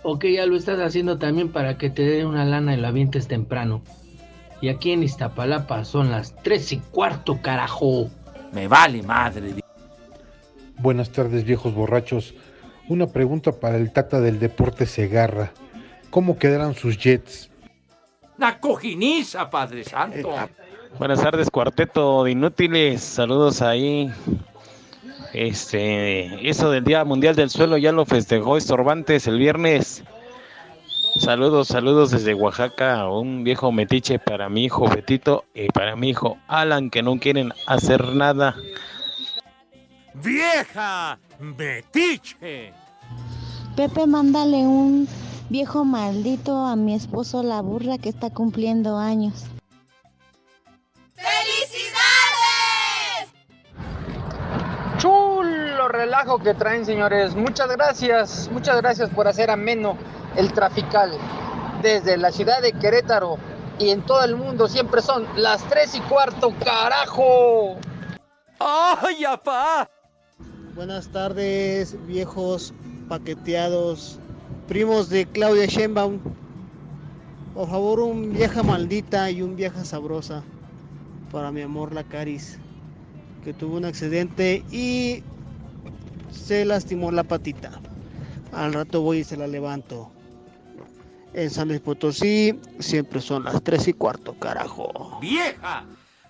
[0.03, 3.27] Ok, ya lo estás haciendo también para que te dé una lana y lo avientes
[3.27, 3.83] temprano.
[4.61, 8.09] Y aquí en Iztapalapa son las 3 y cuarto, carajo.
[8.53, 9.55] Me vale madre.
[10.79, 12.35] Buenas tardes, viejos borrachos.
[12.89, 15.53] Una pregunta para el tata del deporte Segarra.
[16.11, 17.51] ¿Cómo quedarán sus jets?
[18.37, 20.35] Una cojiniza, Padre Santo.
[20.99, 23.03] Buenas tardes, cuarteto de inútiles.
[23.03, 24.11] Saludos ahí.
[25.33, 30.05] Este, eso del Día Mundial del Suelo ya lo festejó Estorbantes el viernes.
[31.19, 33.09] Saludos, saludos desde Oaxaca.
[33.09, 37.53] Un viejo metiche para mi hijo Betito y para mi hijo Alan que no quieren
[37.67, 38.57] hacer nada.
[40.15, 41.19] ¡Vieja!
[41.41, 42.73] ¡Metiche!
[43.77, 45.09] Pepe, mándale un
[45.51, 49.47] viejo maldito a mi esposo la burra que está cumpliendo años.
[55.85, 57.35] Chulo relajo que traen, señores.
[57.35, 59.99] Muchas gracias, muchas gracias por hacer ameno
[60.37, 61.13] el trafical.
[61.83, 63.37] Desde la ciudad de Querétaro
[63.79, 67.77] y en todo el mundo siempre son las tres y cuarto, carajo.
[68.59, 69.89] ¡Ay, apá!
[70.75, 72.73] Buenas tardes, viejos
[73.09, 74.19] paqueteados,
[74.67, 76.19] primos de Claudia Sheinbaum.
[77.55, 80.43] Por favor, un vieja maldita y un vieja sabrosa
[81.31, 82.59] para mi amor la Caris,
[83.45, 85.23] que tuvo un accidente y
[86.35, 87.71] se lastimó la patita.
[88.53, 90.11] Al rato voy y se la levanto.
[91.33, 95.19] En San Luis Potosí siempre son las tres y cuarto, carajo.
[95.21, 95.85] ¡Vieja!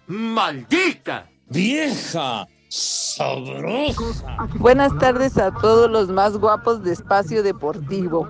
[0.07, 1.29] ¡Maldita!
[1.49, 2.47] ¡Vieja!
[2.75, 4.49] sabrosa.
[4.59, 8.29] Buenas tardes a todos los más guapos de Espacio Deportivo.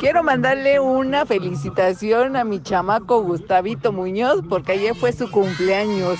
[0.00, 6.18] Quiero mandarle una felicitación a mi chamaco Gustavito Muñoz porque ayer fue su cumpleaños.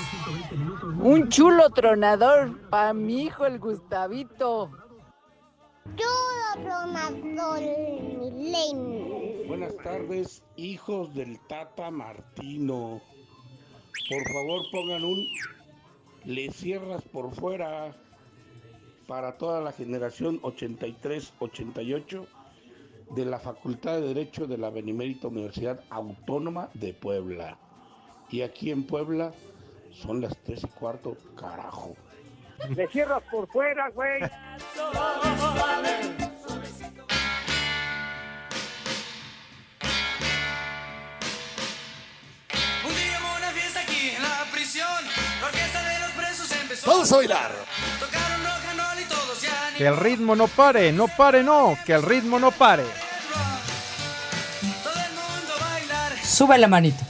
[1.00, 4.68] Un chulo tronador para mi hijo el Gustavito.
[9.46, 13.00] Buenas tardes, hijos del Tata Martino.
[14.08, 15.24] Por favor, pongan un
[16.24, 17.94] le cierras por fuera
[19.06, 22.26] para toda la generación 83-88
[23.14, 27.56] de la Facultad de Derecho de la Benemérita Universidad Autónoma de Puebla.
[28.30, 29.32] Y aquí en Puebla
[29.92, 31.96] Son las tres y cuarto, carajo.
[32.70, 34.22] Le cierras por fuera, güey.
[34.22, 34.28] Un
[42.94, 44.86] día hubo una fiesta aquí en la prisión.
[45.40, 46.90] La orquesta de los presos empezó.
[46.90, 47.52] Vamos a bailar.
[49.76, 52.84] Que el ritmo no pare, no pare, no, que el ritmo no pare.
[54.82, 56.18] Todo el mundo a bailar.
[56.24, 57.07] Sube la manito.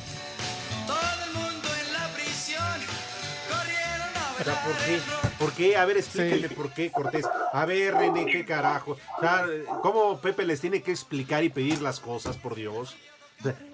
[4.49, 5.01] Sea, ¿por qué?
[5.39, 5.77] ¿Por qué?
[5.77, 7.27] A ver, explíquenme por qué, Cortés.
[7.53, 8.97] A ver, René, qué carajo.
[9.17, 9.47] O sea,
[9.83, 12.97] ¿cómo Pepe les tiene que explicar y pedir las cosas, por Dios?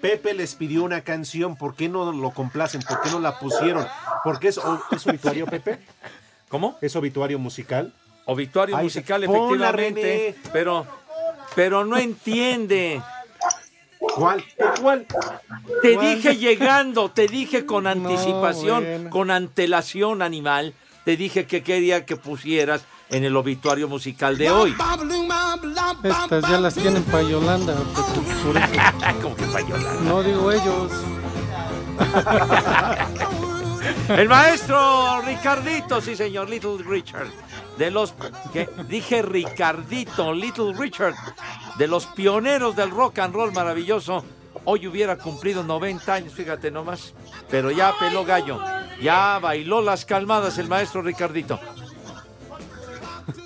[0.01, 2.81] Pepe les pidió una canción, ¿por qué no lo complacen?
[2.81, 3.87] ¿Por qué no la pusieron?
[4.23, 4.59] ¿Por qué es,
[4.91, 5.79] es obituario, Pepe?
[6.49, 6.77] ¿Cómo?
[6.81, 7.93] ¿Es obituario musical?
[8.25, 10.01] Obituario Ahí musical, efectivamente.
[10.01, 10.35] René.
[10.51, 10.85] Pero,
[11.55, 13.01] pero no entiende.
[14.15, 14.43] ¿Cuál?
[14.81, 15.05] ¿Cuál?
[15.81, 16.15] Te ¿Cuál?
[16.15, 19.09] dije llegando, te dije con anticipación, bueno.
[19.09, 20.73] con antelación animal,
[21.03, 24.75] te dije que quería que pusieras en el obituario musical de hoy.
[26.03, 27.75] Estas ya las tienen para Yolanda.
[29.21, 29.93] Como que payola.
[30.03, 30.91] No digo ellos.
[34.09, 37.27] El maestro Ricardito, sí señor, Little Richard.
[37.77, 38.13] De los
[38.53, 41.15] que dije Ricardito, Little Richard,
[41.77, 44.23] de los pioneros del rock and roll maravilloso.
[44.63, 47.13] Hoy hubiera cumplido 90 años, fíjate nomás.
[47.49, 48.59] Pero ya peló gallo.
[49.01, 51.59] Ya bailó las calmadas el maestro Ricardito.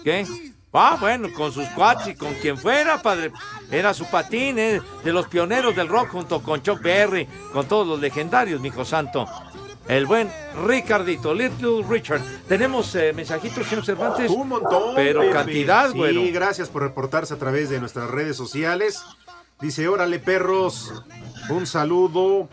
[0.04, 0.26] ¿Qué?
[0.72, 3.32] Ah, bueno, con sus cuates y con quien fuera, padre.
[3.72, 7.88] Era su patín, eh, de los pioneros del rock junto con Chuck Berry, con todos
[7.88, 9.26] los legendarios, mijo santo.
[9.90, 10.30] El buen
[10.68, 12.22] Ricardito, Little Richard.
[12.48, 14.30] ¿Tenemos eh, mensajitos, señor Cervantes?
[14.30, 14.94] Un montón.
[14.96, 15.34] Pero Pepe.
[15.34, 16.22] cantidad, Sí, güero.
[16.32, 19.04] gracias por reportarse a través de nuestras redes sociales.
[19.60, 21.04] Dice, órale perros,
[21.50, 22.48] un saludo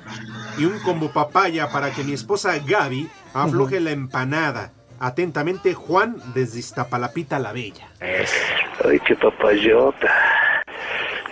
[0.58, 4.72] y un combo papaya para que mi esposa Gaby afloje la empanada.
[4.98, 7.86] Atentamente, Juan desde Iztapalapita la Bella.
[8.00, 10.10] Ay, qué papayota.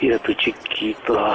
[0.02, 1.34] Mira tu chiquito.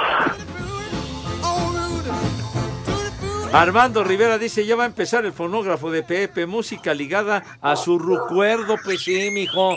[3.52, 7.98] Armando Rivera dice, ya va a empezar el fonógrafo de Pepe, música ligada a su
[7.98, 9.76] recuerdo, pues sí, mijo.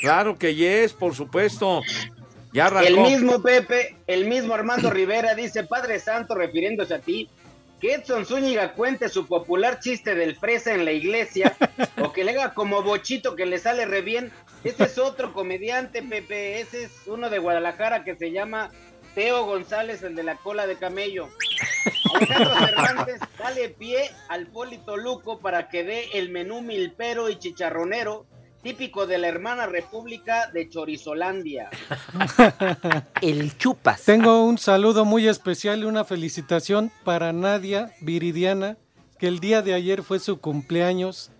[0.00, 1.82] Claro que yes, por supuesto.
[2.54, 2.88] Ya arrancó.
[2.88, 7.28] El mismo Pepe, el mismo Armando Rivera dice, Padre Santo, refiriéndose a ti,
[7.78, 11.54] que Edson Zúñiga cuente su popular chiste del fresa en la iglesia,
[12.02, 14.32] o que le haga como bochito que le sale re bien.
[14.64, 18.70] Ese es otro comediante, Pepe, ese es uno de Guadalajara que se llama
[19.14, 21.28] Teo González, el de la cola de camello.
[22.14, 28.26] Alejandro Cervantes, dale pie al Polito Luco para que dé el menú milpero y chicharronero
[28.62, 31.70] típico de la hermana república de Chorizolandia.
[33.22, 34.02] El chupas.
[34.02, 38.76] Tengo un saludo muy especial y una felicitación para Nadia Viridiana,
[39.18, 41.30] que el día de ayer fue su cumpleaños,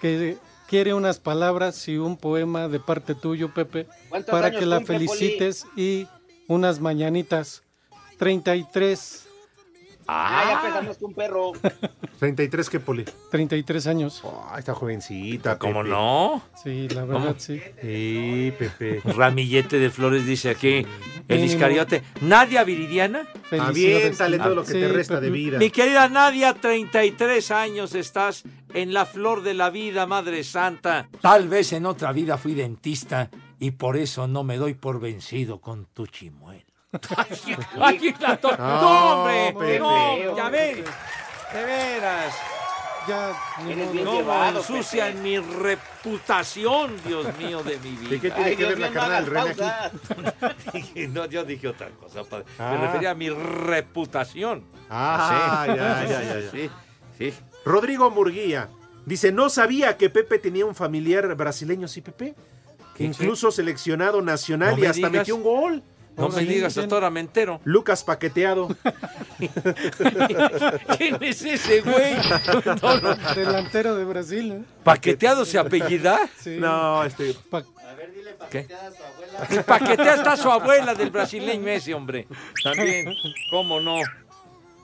[0.00, 0.38] que
[0.68, 4.94] quiere unas palabras y un poema de parte tuyo, Pepe, ¿Cuántos para que la cumple,
[4.94, 5.08] Poli?
[5.08, 6.06] felicites y
[6.50, 7.62] unas mañanitas.
[8.18, 9.28] 33.
[10.12, 11.52] Ah, ya pensamos que un perro.
[12.18, 13.04] 33 que poli.
[13.30, 14.22] 33 años.
[14.24, 15.56] Ah, está jovencita.
[15.58, 15.90] ¿Cómo Pepe.
[15.90, 16.42] no?
[16.62, 17.34] Sí, la verdad, ¿Cómo?
[17.38, 17.60] sí.
[17.80, 19.00] Sí, Pepe.
[19.04, 20.84] Ramillete de flores dice aquí
[21.28, 21.44] el.
[21.44, 22.02] Iscariote.
[22.22, 23.28] Nadia Viridiana.
[23.58, 25.58] Aviéntale todo lo que te resta de vida.
[25.58, 28.42] Mi querida Nadia, 33 años estás
[28.74, 31.08] en la flor de la vida, Madre Santa.
[31.20, 33.30] Tal vez en otra vida fui dentista
[33.60, 36.64] y por eso no me doy por vencido con tu chimuelo.
[37.80, 39.78] Aquí la to- No, no, hombre, Pepe.
[39.78, 40.84] no, ya ven,
[41.52, 42.34] de veras.
[43.08, 48.14] Ya, ¿Cómo llevado, ensucian mi reputación, Dios mío, de mi vida?
[48.14, 49.72] ¿Y qué tiene Ay, que ver la no carnal hagas René
[50.74, 51.06] aquí?
[51.08, 52.44] no, yo dije otra cosa, padre.
[52.58, 52.72] Ah.
[52.78, 54.64] Me refería a mi reputación.
[54.90, 55.76] Ah, Sí.
[55.76, 56.50] ya, ya, ya, ya.
[56.50, 56.70] Sí,
[57.18, 57.34] sí.
[57.64, 58.68] Rodrigo Murguía
[59.06, 62.34] dice, no sabía que Pepe tenía un familiar brasileño, ¿sí, Pepe?
[62.94, 65.12] ¿Qué, Incluso seleccionado nacional No y me hasta digas.
[65.12, 65.82] metió un gol.
[66.16, 67.60] No me digas, hasta ahora me entero.
[67.64, 68.68] Lucas Paqueteado.
[70.98, 72.14] ¿Quién es ese güey?
[72.82, 73.14] No, no.
[73.34, 74.62] Delantero de Brasil, ¿eh?
[74.84, 76.18] ¿Paqueteado se apellida?
[76.38, 76.56] Sí.
[76.58, 77.34] No, este...
[77.48, 77.64] Pa-
[78.50, 78.66] ¿Qué?
[79.66, 82.26] Paquetea está su abuela del brasileño ese, hombre.
[82.62, 83.12] También,
[83.50, 83.98] ¿cómo no?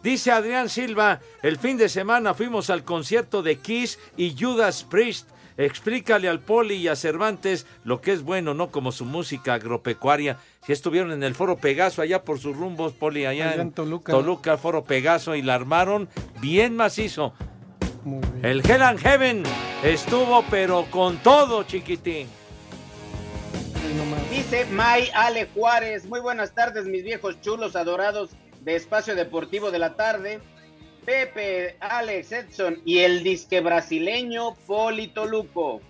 [0.03, 5.29] Dice Adrián Silva, el fin de semana fuimos al concierto de Kiss y Judas Priest.
[5.59, 10.39] Explícale al Poli y a Cervantes lo que es bueno, no como su música agropecuaria.
[10.67, 13.73] Si estuvieron en el Foro Pegaso allá por sus rumbos, Poli, allá, Allá en en
[13.73, 14.13] Toluca.
[14.13, 16.09] Toluca, Foro Pegaso, y la armaron
[16.41, 17.33] bien macizo.
[18.05, 18.45] Muy bien.
[18.45, 19.43] El Hell and Heaven
[19.83, 22.29] estuvo, pero con todo, chiquitín.
[24.31, 28.31] Dice May Ale Juárez, muy buenas tardes mis viejos chulos adorados
[28.61, 30.41] de Espacio Deportivo de la Tarde.
[31.07, 35.81] Pepe, Alex, Edson y el disque brasileño Polito Luco.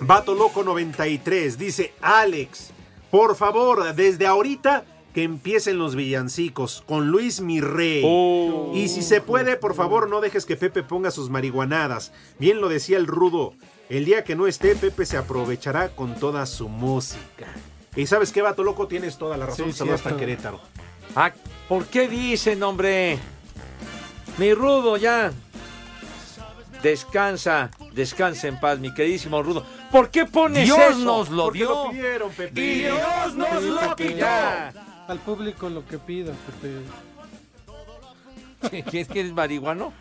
[0.00, 2.70] Vato Loco 93 dice Alex,
[3.10, 8.02] por favor, desde ahorita que empiecen los villancicos con Luis mi rey.
[8.04, 8.72] Oh.
[8.74, 12.12] Y si se puede, por favor, no dejes que Pepe ponga sus marihuanadas.
[12.38, 13.52] Bien lo decía el rudo.
[13.90, 17.48] El día que no esté, Pepe se aprovechará con toda su música.
[17.96, 19.72] Y sabes qué, Vato Loco, tienes toda la razón.
[19.72, 20.16] Sí, Saludos hasta.
[20.16, 20.60] Querétaro.
[21.16, 21.32] Ah,
[21.68, 23.18] ¿por qué dicen, hombre?
[24.38, 25.32] Mi rudo, ya.
[26.82, 29.66] Descansa, descansa en paz, mi queridísimo rudo.
[29.90, 30.98] ¿Por qué pones Dios eso?
[30.98, 31.90] nos lo Porque dio.
[31.90, 32.60] pidieron, Pepe.
[32.60, 34.26] Y Dios nos lo quitó.
[35.08, 36.82] Al público lo que pida, Pepe.
[38.90, 39.92] ¿Quieres que eres marihuano?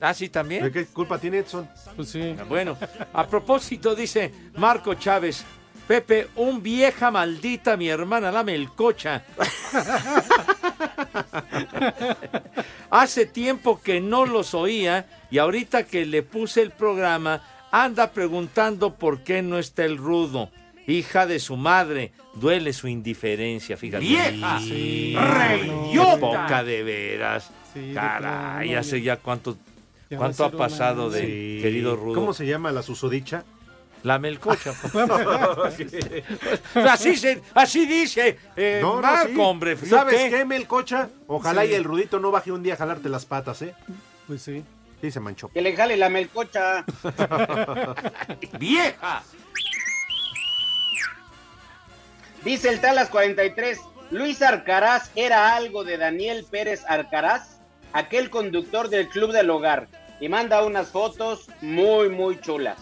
[0.00, 0.64] Ah, sí, también.
[0.64, 1.68] ¿De qué culpa tiene Edson?
[1.94, 2.34] Pues sí.
[2.48, 2.76] Bueno,
[3.12, 5.44] a propósito, dice Marco Chávez.
[5.86, 9.24] Pepe, un vieja maldita, mi hermana la melcocha.
[12.90, 18.94] Hace tiempo que no los oía y ahorita que le puse el programa anda preguntando
[18.94, 20.50] por qué no está el rudo.
[20.86, 24.04] Hija de su madre, duele su indiferencia, fíjate.
[24.04, 24.58] ¡Vieja!
[24.60, 26.14] Sí, ¡Reyota!
[26.14, 27.50] qué poca de veras.
[27.72, 29.56] Sí, Caray, ya sé ya cuánto,
[30.14, 31.58] cuánto ha pasado de Sí.
[31.62, 32.14] querido rudo.
[32.14, 33.44] ¿Cómo se llama la susodicha?
[34.02, 34.72] La melcocha.
[36.90, 39.36] así, se, así dice eh, No, no, Marco, sí.
[39.38, 39.76] hombre.
[39.80, 40.30] ¿yo ¿Sabes qué?
[40.30, 41.08] qué, Melcocha?
[41.28, 41.70] Ojalá Sí.
[41.70, 43.74] y el Rudito no baje un día a jalarte las patas, ¿eh?
[44.26, 44.64] Pues sí.
[45.00, 45.48] Sí, se manchó.
[45.48, 46.84] Que le jale la melcocha.
[48.58, 49.22] ¡Vieja!
[52.44, 53.78] Dice el Talas 43.
[54.10, 57.58] Luis Arcaraz era algo de Daniel Pérez Arcaraz,
[57.92, 59.88] aquel conductor del Club del Hogar.
[60.20, 62.76] Y manda unas fotos muy, muy chulas.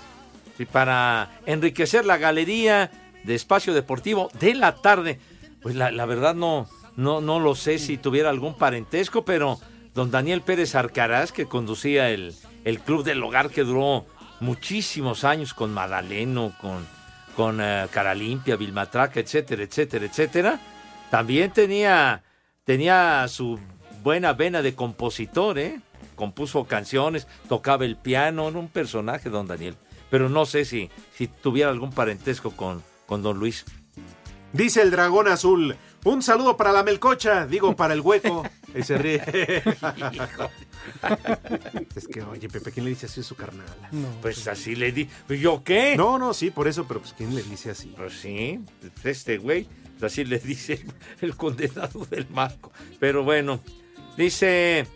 [0.61, 2.91] Y para enriquecer la galería
[3.25, 5.19] de espacio deportivo de la tarde,
[5.63, 9.59] pues la, la verdad no, no, no lo sé si tuviera algún parentesco, pero
[9.95, 12.35] don Daniel Pérez Arcaraz, que conducía el,
[12.67, 14.05] el Club del Hogar que duró
[14.41, 16.87] muchísimos años con Madaleno, con,
[17.37, 20.61] con eh, Cara Limpia, Vilmatraca, etcétera, etcétera, etcétera,
[21.11, 22.23] también tenía,
[22.65, 23.59] tenía su
[24.03, 25.81] buena vena de compositor, ¿eh?
[26.17, 29.75] Compuso canciones, tocaba el piano, era un personaje, don Daniel.
[30.11, 33.65] Pero no sé si, si tuviera algún parentesco con, con don Luis.
[34.53, 35.77] Dice el dragón azul.
[36.05, 38.43] Un saludo para la melcocha, digo para el hueco.
[38.73, 39.21] Y se ríe.
[41.97, 43.67] es que, oye, Pepe, ¿quién le dice así a su carnal?
[44.23, 45.09] Pues así le di.
[45.29, 45.97] ¿Yo qué?
[45.97, 47.93] No, no, sí, por eso, pero pues ¿quién le dice así?
[47.97, 48.61] Pues sí,
[49.03, 49.67] este güey,
[49.99, 50.85] pues así le dice
[51.21, 52.71] el condenado del marco.
[53.01, 53.59] Pero bueno,
[54.17, 54.87] dice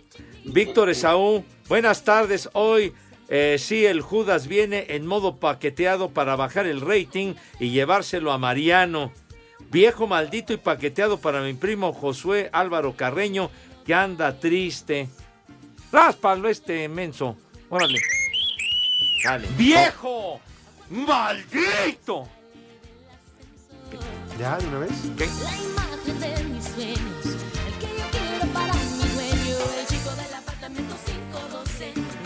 [0.45, 2.95] Víctor Esaú, buenas tardes, hoy
[3.29, 8.39] eh, sí el Judas viene en modo paqueteado para bajar el rating y llevárselo a
[8.39, 9.12] Mariano.
[9.70, 13.51] Viejo maldito y paqueteado para mi primo Josué Álvaro Carreño,
[13.85, 15.09] que anda triste.
[15.91, 17.37] Ráspalo este menso.
[17.70, 18.01] Órale.
[19.25, 19.49] Dale.
[19.57, 20.41] ¡Viejo!
[20.91, 22.29] ¡Maldito!
[24.39, 24.93] ¿Ya, de una vez?
[25.16, 25.27] ¿Qué?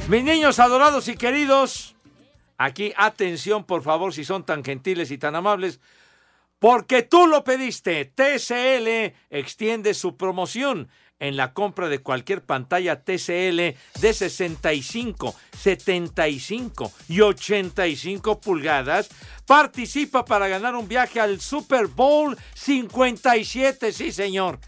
[0.09, 1.95] Mis niños adorados y queridos,
[2.57, 5.81] aquí atención por favor si son tan gentiles y tan amables,
[6.59, 8.07] porque tú lo pediste.
[8.07, 10.89] TCL extiende su promoción
[11.19, 19.11] en la compra de cualquier pantalla TCL de 65, 75 y 85 pulgadas.
[19.45, 24.59] Participa para ganar un viaje al Super Bowl 57, sí señor.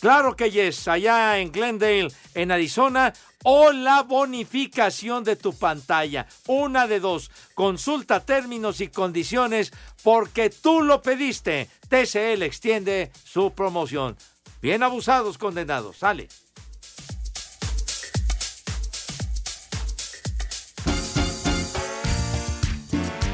[0.00, 3.12] Claro que yes, allá en Glendale, en Arizona,
[3.44, 6.26] o la bonificación de tu pantalla.
[6.46, 7.30] Una de dos.
[7.54, 9.72] Consulta términos y condiciones
[10.02, 11.68] porque tú lo pediste.
[11.88, 14.16] TCL extiende su promoción.
[14.62, 15.98] Bien abusados, condenados.
[15.98, 16.28] Sale.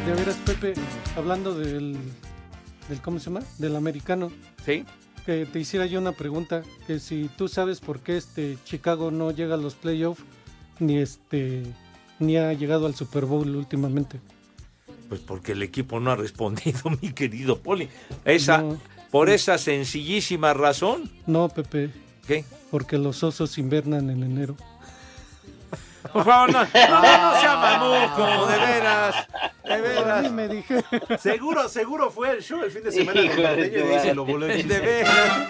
[0.04, 0.74] De veras, Pepe,
[1.16, 1.96] hablando del,
[2.88, 3.44] del ¿cómo se llama?
[3.58, 4.32] Del americano.
[4.64, 4.84] Sí.
[5.26, 9.32] Que te hiciera yo una pregunta, que si tú sabes por qué este Chicago no
[9.32, 10.22] llega a los playoffs,
[10.78, 11.64] ni este
[12.20, 14.20] ni ha llegado al Super Bowl últimamente.
[15.08, 17.88] Pues porque el equipo no ha respondido, mi querido Poli.
[18.24, 18.78] Esa, No.
[19.10, 21.10] por esa sencillísima razón.
[21.26, 21.90] No, Pepe.
[22.26, 22.44] ¿Qué?
[22.70, 24.56] Porque los osos invernan en enero.
[26.12, 29.26] Por favor, no, no, no sea mamuco, de veras.
[29.64, 30.22] De veras.
[30.24, 30.84] mí me dije.
[31.18, 34.14] Seguro, seguro fue el show el fin de semana Hijo del de se madre.
[34.14, 35.48] lo voló a De veras.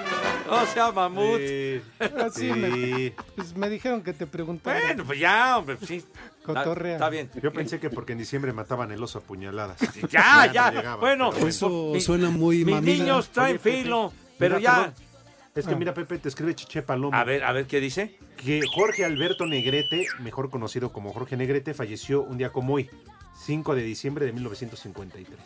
[0.48, 1.38] No sea mamut.
[1.40, 1.82] Sí,
[2.24, 2.52] Así sí.
[2.52, 4.80] me, pues me dijeron que te preguntara.
[4.80, 6.04] Bueno, pues ya, hombre, pues sí.
[6.44, 6.94] Cotorrea.
[6.94, 7.28] Está bien.
[7.42, 9.78] Yo pensé que porque en diciembre mataban el oso a puñaladas.
[10.10, 10.70] Ya, ya.
[10.70, 13.04] llegaba, bueno, Eso suena muy mis mamila.
[13.04, 14.76] niños traen Oye, filo, pero mira, ya.
[14.92, 15.05] perdón.
[15.56, 15.76] Es que Ah.
[15.76, 17.18] mira, Pepe, te escribe Chiche Paloma.
[17.18, 18.18] A ver, a ver qué dice.
[18.36, 22.90] Que Jorge Alberto Negrete, mejor conocido como Jorge Negrete, falleció un día como hoy,
[23.44, 25.38] 5 de diciembre de 1953.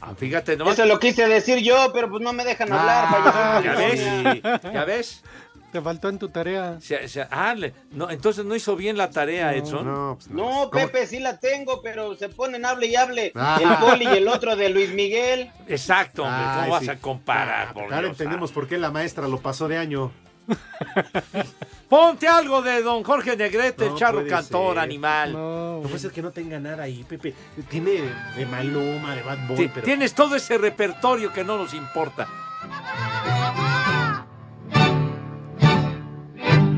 [0.00, 0.74] Ah, fíjate, nomás.
[0.74, 3.08] Eso lo quise decir yo, pero pues no me dejan hablar.
[3.10, 4.62] falleció en ¿Ya ves?
[4.72, 5.24] ¿Ya ves?
[5.72, 6.78] Te faltó en tu tarea.
[6.80, 9.84] Se- se- ah, le- no, entonces no hizo bien la tarea, Edson.
[9.86, 13.32] No, pues No, Pepe, sí la tengo, pero se ponen hable y hable.
[13.34, 13.58] Ah.
[13.62, 15.50] El Poli y el otro de Luis Miguel.
[15.66, 16.42] Exacto, hombre.
[16.46, 16.90] ¿Cómo Ay, vas sí.
[16.90, 17.74] a comparar?
[17.74, 20.10] por Ahora entendemos por qué la maestra lo pasó de año.
[20.48, 20.54] ah?
[21.88, 24.82] Ponte algo de don Jorge Negrete, el No charro cantor, ser.
[24.84, 25.32] animal.
[25.34, 27.34] No puede ser que no tenga nada ahí, Pepe.
[27.68, 28.02] Tiene
[28.36, 29.84] de Maluma, de Bad Boy, pero...
[29.84, 32.26] Tienes todo ese repertorio que no nos importa.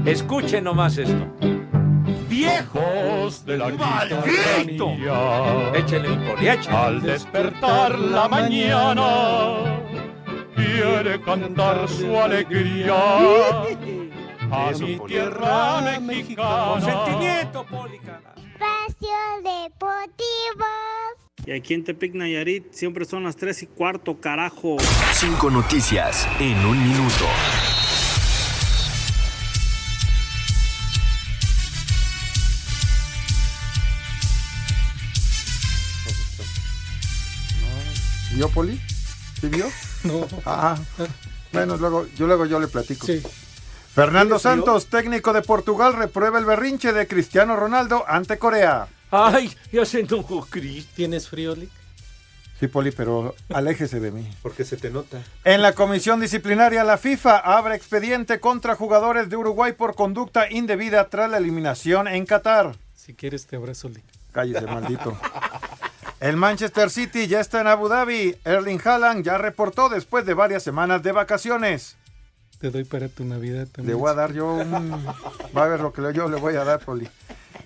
[0.05, 1.27] Escuchen nomás esto.
[2.29, 4.93] ¡Viejos de la ¡Maldito!
[5.75, 6.77] Échale mi poli, échale.
[6.77, 9.83] Al despertar la mañana,
[10.57, 12.95] quiere cantar su alegría
[14.51, 16.67] a mi tierra mexicana.
[16.71, 18.35] Con sentimiento, poli, cara.
[18.37, 19.09] Espacio
[19.43, 20.67] Deportivo.
[21.47, 24.77] Y aquí en Tepic Nayarit siempre son las 3 y cuarto, carajo.
[25.13, 27.27] Cinco noticias en un minuto.
[38.33, 38.81] ¿Vio, Poli?
[39.41, 39.67] ¿Sí vio?
[40.05, 40.27] No.
[40.47, 40.79] Ah,
[41.53, 43.07] bueno, luego, yo luego yo le platico.
[43.07, 43.23] Sí.
[43.95, 44.39] Fernando.
[44.39, 48.87] Santos, técnico de Portugal, reprueba el berrinche de Cristiano Ronaldo ante Corea.
[49.11, 50.87] Ay, ya se enojó Cris.
[50.87, 51.71] ¿Tienes frío, Lick?
[52.61, 54.31] Sí, Poli, pero aléjese de mí.
[54.43, 55.23] Porque se te nota.
[55.45, 61.09] En la comisión disciplinaria, la FIFA abre expediente contra jugadores de Uruguay por conducta indebida
[61.09, 62.77] tras la eliminación en Qatar.
[62.95, 64.05] Si quieres te abrazo, Lick.
[64.33, 65.19] Cállese, maldito.
[66.21, 68.37] El Manchester City ya está en Abu Dhabi.
[68.45, 71.97] Erling Haaland ya reportó después de varias semanas de vacaciones.
[72.61, 73.99] Te doy para tu Navidad Le también.
[73.99, 75.07] voy a dar yo un...
[75.57, 77.09] Va a ver lo que yo le voy a dar, Poli.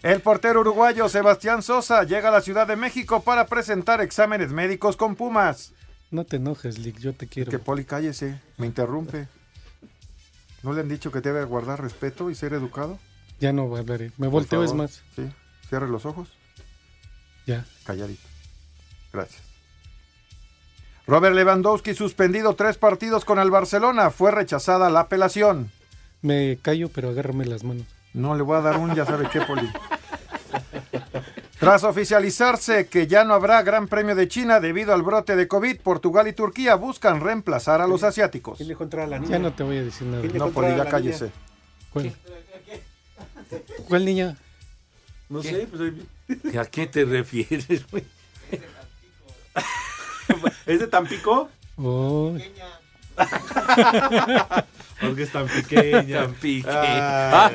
[0.05, 4.97] El portero uruguayo Sebastián Sosa llega a la Ciudad de México para presentar exámenes médicos
[4.97, 5.73] con Pumas.
[6.13, 7.51] No te enojes, Lick, yo te quiero.
[7.51, 9.27] Que Poli, cállese, me interrumpe.
[10.63, 13.01] ¿No le han dicho que debe guardar respeto y ser educado?
[13.41, 14.13] Ya no hablaré.
[14.17, 15.03] Me Por volteo, es más.
[15.17, 15.29] Sí,
[15.69, 16.29] cierre los ojos.
[17.47, 17.65] Ya.
[17.85, 18.23] Calladito.
[19.15, 19.43] Gracias.
[21.07, 24.11] Robert Lewandowski suspendido tres partidos con el Barcelona.
[24.11, 25.71] Fue rechazada la apelación.
[26.21, 27.87] Me callo, pero agárrame las manos.
[28.13, 29.71] No le voy a dar un ya sabe qué, Poli.
[31.61, 35.81] Tras oficializarse que ya no habrá Gran Premio de China debido al brote de COVID,
[35.81, 38.57] Portugal y Turquía buscan reemplazar a los asiáticos.
[38.57, 39.33] ¿Quién dejó entrar a la niña?
[39.33, 40.21] Ya no te voy a decir nada.
[40.23, 41.31] ¿Quién le No, Poli, ya cállese.
[41.93, 42.13] ¿Cuál?
[43.89, 44.37] ¿Cuál niña?
[45.29, 45.51] No ¿Qué?
[45.51, 48.05] sé, pues ¿A qué te refieres, güey?
[50.67, 51.49] ¿Es de Tampico?
[51.77, 52.35] Oh,
[55.01, 56.21] Porque es tan pequeña.
[56.25, 56.69] Tan pique.
[56.71, 57.55] Ay.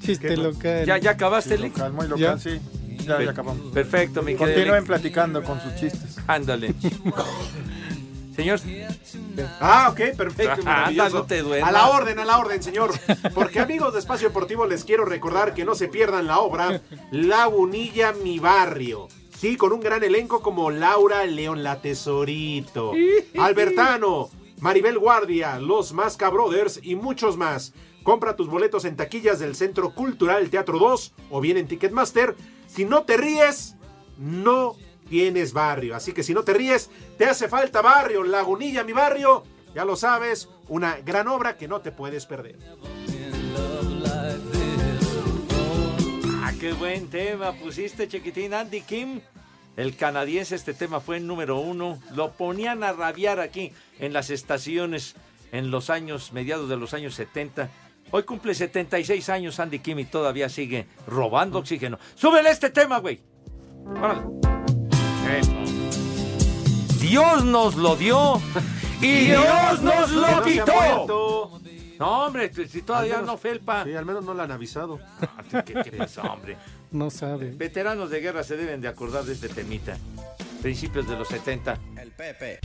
[0.00, 0.86] Chiste local.
[0.86, 2.38] ¿Ya, ya acabaste, Sí, local, muy local, ¿Ya?
[2.38, 2.60] sí.
[3.04, 3.72] Ya, ya acabamos.
[3.72, 6.16] Perfecto, mi querido Continúen platicando con sus chistes.
[6.26, 6.74] Ándale.
[8.34, 8.60] Señor,
[9.60, 10.52] Ah, ok, perfecto.
[10.60, 11.16] Anda, maravilloso.
[11.18, 11.68] no te duermas.
[11.68, 12.92] A la orden, a la orden, señor.
[13.34, 16.80] Porque amigos de Espacio Deportivo les quiero recordar que no se pierdan la obra
[17.10, 19.08] Lagunilla Mi Barrio.
[19.38, 22.90] Sí, con un gran elenco como Laura León La Tesorito,
[23.38, 27.72] Albertano, Maribel Guardia, Los Masca Brothers y muchos más.
[28.02, 32.34] Compra tus boletos en taquillas del Centro Cultural Teatro 2 o bien en Ticketmaster.
[32.66, 33.76] Si no te ríes,
[34.18, 34.74] no
[35.08, 35.94] tienes barrio.
[35.94, 38.24] Así que si no te ríes, te hace falta barrio.
[38.24, 39.44] Lagunilla, mi barrio.
[39.72, 42.58] Ya lo sabes, una gran obra que no te puedes perder.
[46.58, 48.52] Qué buen tema pusiste, chiquitín.
[48.52, 49.20] Andy Kim,
[49.76, 51.98] el canadiense, este tema fue el número uno.
[52.14, 55.14] Lo ponían a rabiar aquí en las estaciones
[55.52, 57.70] en los años, mediados de los años 70.
[58.10, 61.98] Hoy cumple 76 años Andy Kim y todavía sigue robando oxígeno.
[62.14, 63.20] ¡Súbele este tema, güey!
[67.00, 68.40] Dios nos lo dio
[69.00, 71.60] y Dios nos lo quitó.
[71.98, 73.84] No, hombre, si todavía menos- no felpa.
[73.84, 74.98] Sí, al menos no la han avisado.
[75.64, 76.56] ¿Qué crees, hombre?
[76.90, 77.50] No sabe.
[77.52, 79.96] Veteranos de guerra se deben de acordar de este temita.
[80.62, 81.78] Principios de los 70.
[82.00, 82.58] El Pepe.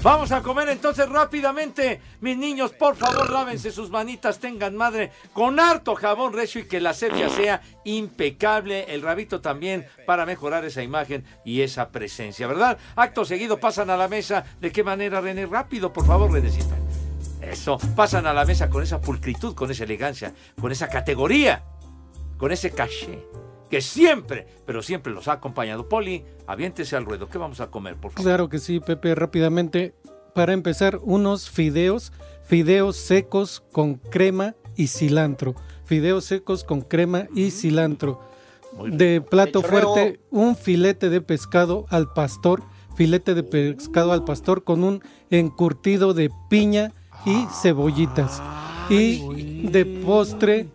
[0.00, 2.00] Vamos a comer entonces rápidamente.
[2.20, 6.80] Mis niños, por favor, lávense sus manitas, tengan madre con harto jabón recio y que
[6.80, 8.84] la sepia sea impecable.
[8.94, 12.78] El rabito también para mejorar esa imagen y esa presencia, ¿verdad?
[12.94, 14.44] Acto seguido pasan a la mesa.
[14.60, 15.46] ¿De qué manera, René?
[15.46, 16.74] Rápido, por favor, Renecito.
[17.50, 21.64] Eso, pasan a la mesa con esa pulcritud, con esa elegancia, con esa categoría,
[22.36, 23.24] con ese caché
[23.68, 25.88] que siempre, pero siempre los ha acompañado.
[25.88, 27.28] Poli, aviéntese al ruedo.
[27.28, 28.24] ¿Qué vamos a comer, por favor?
[28.24, 29.94] Claro que sí, Pepe, rápidamente.
[30.34, 32.12] para empezar, unos fideos,
[32.44, 35.56] fideos secos con crema y cilantro.
[35.84, 38.20] Fideos secos con crema y cilantro.
[38.86, 42.62] De plato fuerte, un filete de pescado al pastor,
[42.94, 46.92] filete de pescado al pastor con un encurtido de piña
[47.24, 48.42] y cebollitas.
[48.90, 50.68] Y de postre,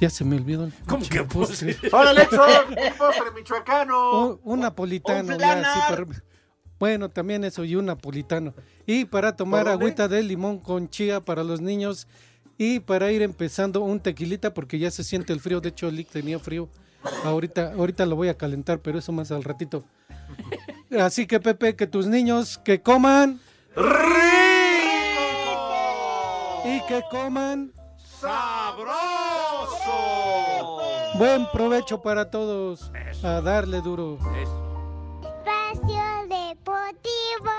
[0.00, 1.76] ya se me olvidó el ¿Cómo que postre?
[1.92, 2.24] ¡Órale,
[2.98, 4.26] postre michoacano!
[4.28, 5.34] un, un napolitano.
[5.34, 6.06] Un ya, sí, para-
[6.78, 8.52] Bueno, también eso y un napolitano.
[8.86, 9.84] Y para tomar ¿Por dónde?
[9.84, 12.06] agüita de limón con chía para los niños.
[12.60, 15.60] Y para ir empezando un tequilita porque ya se siente el frío.
[15.60, 16.68] De hecho, Lick tenía frío.
[17.24, 19.84] Ahorita, ahorita lo voy a calentar, pero eso más al ratito.
[21.00, 23.38] Así que Pepe, que tus niños que coman
[26.64, 27.72] y que coman
[28.20, 28.88] ¡Sabroso!
[31.18, 32.90] buen provecho para todos.
[33.22, 34.18] A darle duro.
[34.36, 37.50] Espacio Deportivo.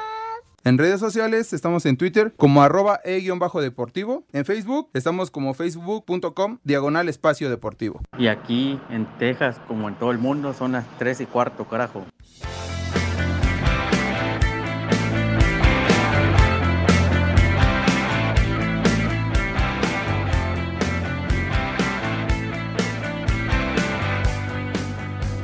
[0.65, 4.25] En redes sociales estamos en Twitter como arroba e-deportivo.
[4.33, 8.01] En Facebook estamos como facebook.com diagonal espacio deportivo.
[8.17, 12.05] Y aquí en Texas, como en todo el mundo, son las 3 y cuarto, carajo.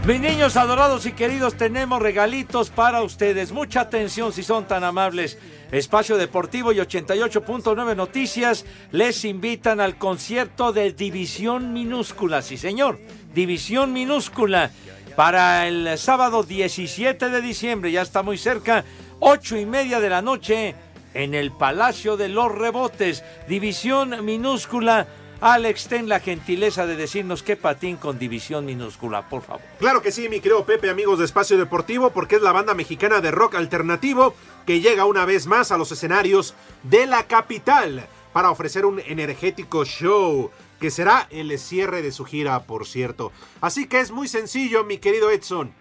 [0.05, 3.51] Mis niños adorados y queridos, tenemos regalitos para ustedes.
[3.51, 5.39] Mucha atención si son tan amables.
[5.71, 12.43] Espacio Deportivo y 88.9 Noticias les invitan al concierto de División Minúscula.
[12.43, 12.99] Sí, señor,
[13.33, 14.69] División Minúscula.
[15.15, 18.85] Para el sábado 17 de diciembre, ya está muy cerca,
[19.19, 20.75] ocho y media de la noche,
[21.15, 23.23] en el Palacio de los Rebotes.
[23.47, 25.07] División Minúscula.
[25.41, 29.61] Alex, ten la gentileza de decirnos qué patín con división minúscula, por favor.
[29.79, 33.21] Claro que sí, mi querido Pepe, amigos de Espacio Deportivo, porque es la banda mexicana
[33.21, 34.33] de rock alternativo
[34.65, 39.85] que llega una vez más a los escenarios de la capital para ofrecer un energético
[39.85, 43.31] show que será el cierre de su gira, por cierto.
[43.61, 45.73] Así que es muy sencillo, mi querido Edson.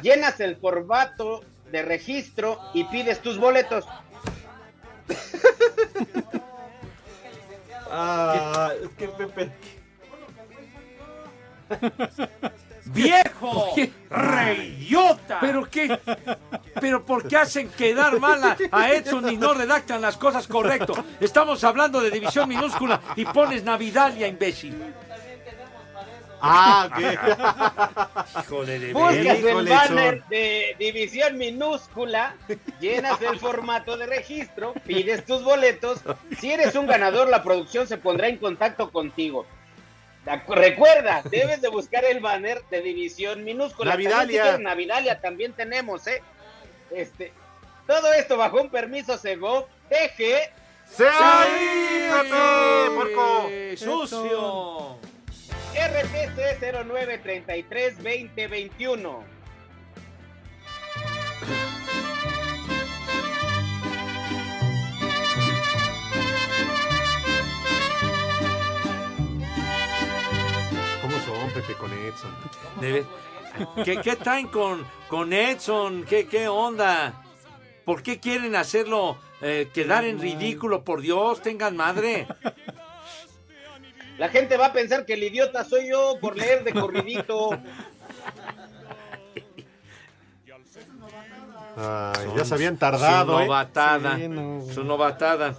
[0.00, 3.84] llenas el formato de registro y pides tus boletos.
[7.90, 9.50] Ah, que Pepe.
[12.86, 13.74] ¡Viejo!
[14.10, 15.38] ¡Reidiota!
[15.40, 15.98] ¿Pero qué?
[16.80, 20.94] ¿Pero por qué hacen quedar mal a, a Edson y no redactan las cosas correcto?
[21.20, 24.76] Estamos hablando de división minúscula y pones Navidalia, imbécil.
[26.44, 26.88] Ah,
[28.40, 32.34] Híjole de Buscas el banner de división minúscula,
[32.80, 36.00] llenas el formato de registro, pides tus boletos.
[36.40, 39.46] Si eres un ganador, la producción se pondrá en contacto contigo.
[40.48, 43.92] Recuerda, debes de buscar el banner de división minúscula.
[43.92, 44.58] También, Navidalia.
[44.58, 46.22] Navidalia también tenemos, ¿eh?
[46.90, 47.32] Este,
[47.86, 50.52] todo esto bajo un permiso Segov, TG.
[50.86, 51.04] ¡Se
[52.94, 53.48] puerco!
[53.76, 54.98] ¡Sucio!
[55.74, 59.24] RTC 0933 2021.
[71.66, 72.30] ¿Cómo son, Pepe, con Edson?
[72.80, 73.06] Debe-
[73.84, 76.04] ¿Qué, qué traen con, con Edson?
[76.04, 77.22] ¿Qué, ¿Qué onda?
[77.84, 80.84] ¿Por qué quieren hacerlo eh, quedar en ridículo?
[80.84, 82.26] Por Dios, tengan madre.
[84.18, 87.50] La gente va a pensar que el idiota soy yo por leer de corridito.
[91.76, 93.46] Ay, ya se habían tardado, Su ¿eh?
[93.46, 94.16] novatada.
[94.16, 94.62] Sí, no.
[94.72, 95.54] Su novatada.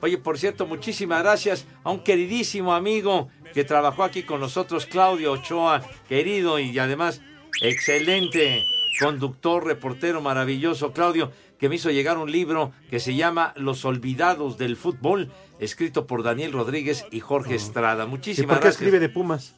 [0.00, 3.28] Oye, por cierto, muchísimas gracias a un queridísimo amigo
[3.58, 7.20] que trabajó aquí con nosotros, Claudio Ochoa, querido y además
[7.60, 8.64] excelente
[9.00, 14.58] conductor, reportero maravilloso, Claudio, que me hizo llegar un libro que se llama Los Olvidados
[14.58, 18.04] del Fútbol, escrito por Daniel Rodríguez y Jorge Estrada.
[18.04, 18.80] ¿Y Muchísimas por qué gracias.
[18.80, 19.56] escribe de Pumas?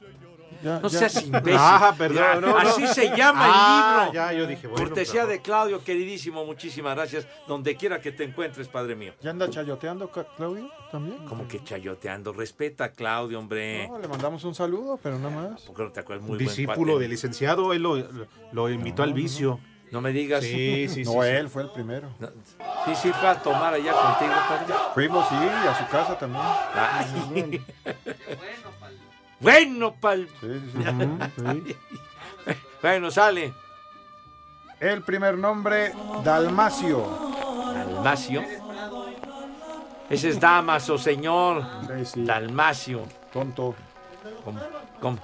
[0.63, 1.55] No seas imbécil.
[1.59, 2.41] Ah, perdón.
[2.41, 2.59] no, no.
[2.59, 4.15] Así se llama Ah, el libro.
[4.15, 4.85] Ya, yo dije, bueno.
[4.87, 7.27] Cortesía de Claudio, queridísimo, muchísimas gracias.
[7.47, 9.15] Donde quiera que te encuentres, padre mío.
[9.23, 10.71] ¿Ya anda chayoteando, Claudio?
[10.93, 11.19] ¿También?
[11.27, 12.33] Como que chayoteando.
[12.33, 13.89] Respeta a Claudio, hombre.
[13.89, 15.63] No, le mandamos un saludo, pero nada más.
[15.63, 16.27] ¿Por qué no te acuerdas?
[16.27, 17.97] Muy Discípulo del licenciado, él lo,
[18.53, 19.61] lo invitó al vicio.
[19.91, 20.45] No me digas.
[20.45, 21.05] Sí, sí, sí.
[21.05, 21.29] No, sí.
[21.29, 22.09] él fue el primero.
[22.85, 24.75] Sí, sí, fue a tomar allá contigo, padre.
[24.95, 26.45] Fuimos, sí, a su casa también.
[26.75, 27.07] Ay.
[27.29, 27.65] Bueno,
[30.01, 30.29] pal.
[30.41, 30.85] Sí, sí,
[31.37, 31.77] sí.
[32.83, 33.53] Bueno, sale.
[34.81, 35.93] El primer nombre,
[36.25, 37.07] Dalmacio.
[37.75, 38.43] Dalmacio.
[40.09, 41.63] Ese es Damaso, señor.
[42.17, 43.03] Dalmacio.
[43.33, 43.75] Tonto.
[44.45, 44.61] ¿Cómo?
[45.01, 45.19] ¿Cómo?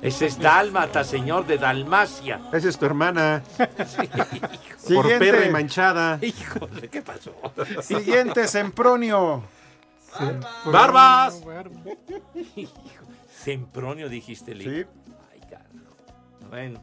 [0.00, 2.40] Ese es Dálmata, señor de Dalmacia.
[2.52, 3.42] Esa es tu hermana.
[3.56, 3.86] Por
[4.78, 5.18] Siguiente.
[5.18, 6.18] perra y manchada.
[6.22, 7.32] Híjole, ¿qué pasó?
[7.82, 9.42] Siguiente, Sempronio.
[10.66, 11.42] ¡Barbas!
[13.44, 14.64] Sempronio dijiste, Lee.
[14.64, 14.86] Sí.
[15.30, 15.90] Ay, caramba.
[16.48, 16.82] Bueno.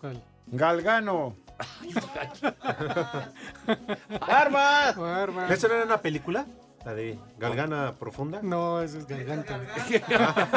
[0.00, 0.22] ¿Cuál?
[0.46, 1.36] Galgano.
[4.20, 4.96] ¡Barbas!
[4.96, 5.50] Barbas.
[5.50, 6.46] ¿Esa no era una película?
[6.84, 8.40] La de Galgana Profunda.
[8.42, 9.60] No, ese es garganta.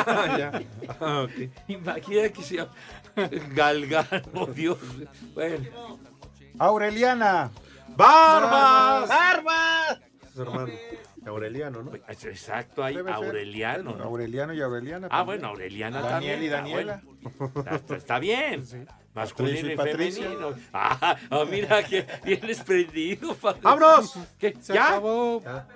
[0.06, 0.62] Ah, ya.
[1.02, 1.50] Ah, ok.
[1.68, 2.70] Imagina que sea
[3.56, 4.78] Galgano, Dios.
[5.34, 6.00] Bueno.
[6.60, 7.52] Aureliana.
[7.90, 9.10] ¡Barbas!
[9.10, 10.00] ¡Barbas!
[10.32, 10.72] Es hermano.
[11.24, 11.92] De Aureliano, ¿no?
[11.96, 13.26] Exacto, hay Debe ser.
[13.26, 13.96] Aureliano.
[13.96, 14.04] ¿no?
[14.04, 15.08] Aureliano y Aureliana.
[15.08, 15.26] Ah, también.
[15.26, 16.42] bueno, Aureliana Daniel también.
[16.42, 17.02] y está Daniela.
[17.54, 17.76] bueno.
[17.76, 18.88] Está, está bien.
[19.14, 20.54] Masculino y y femenino.
[20.74, 23.60] Ah, ah, mira que vienes prendido, padre.
[23.62, 24.18] ¡Vámonos!
[24.40, 24.56] ¿Qué?
[24.60, 24.88] Se ¿Ya?
[24.88, 25.42] acabó.
[25.44, 25.68] Ya.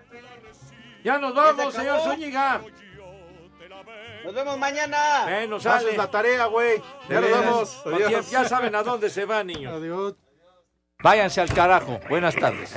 [1.03, 2.01] Ya nos vamos, ¿Ya se señor?
[2.01, 2.61] Zúñiga.
[4.25, 5.23] Nos vemos mañana.
[5.23, 5.85] Bueno, sale.
[5.85, 6.81] Haces la tarea, güey.
[7.09, 8.07] Ya nos Adiós.
[8.07, 9.73] tiempo, Ya saben a dónde se van, niños.
[9.73, 10.15] Adiós.
[11.03, 11.99] Váyanse al carajo.
[12.09, 12.73] Buenas tardes.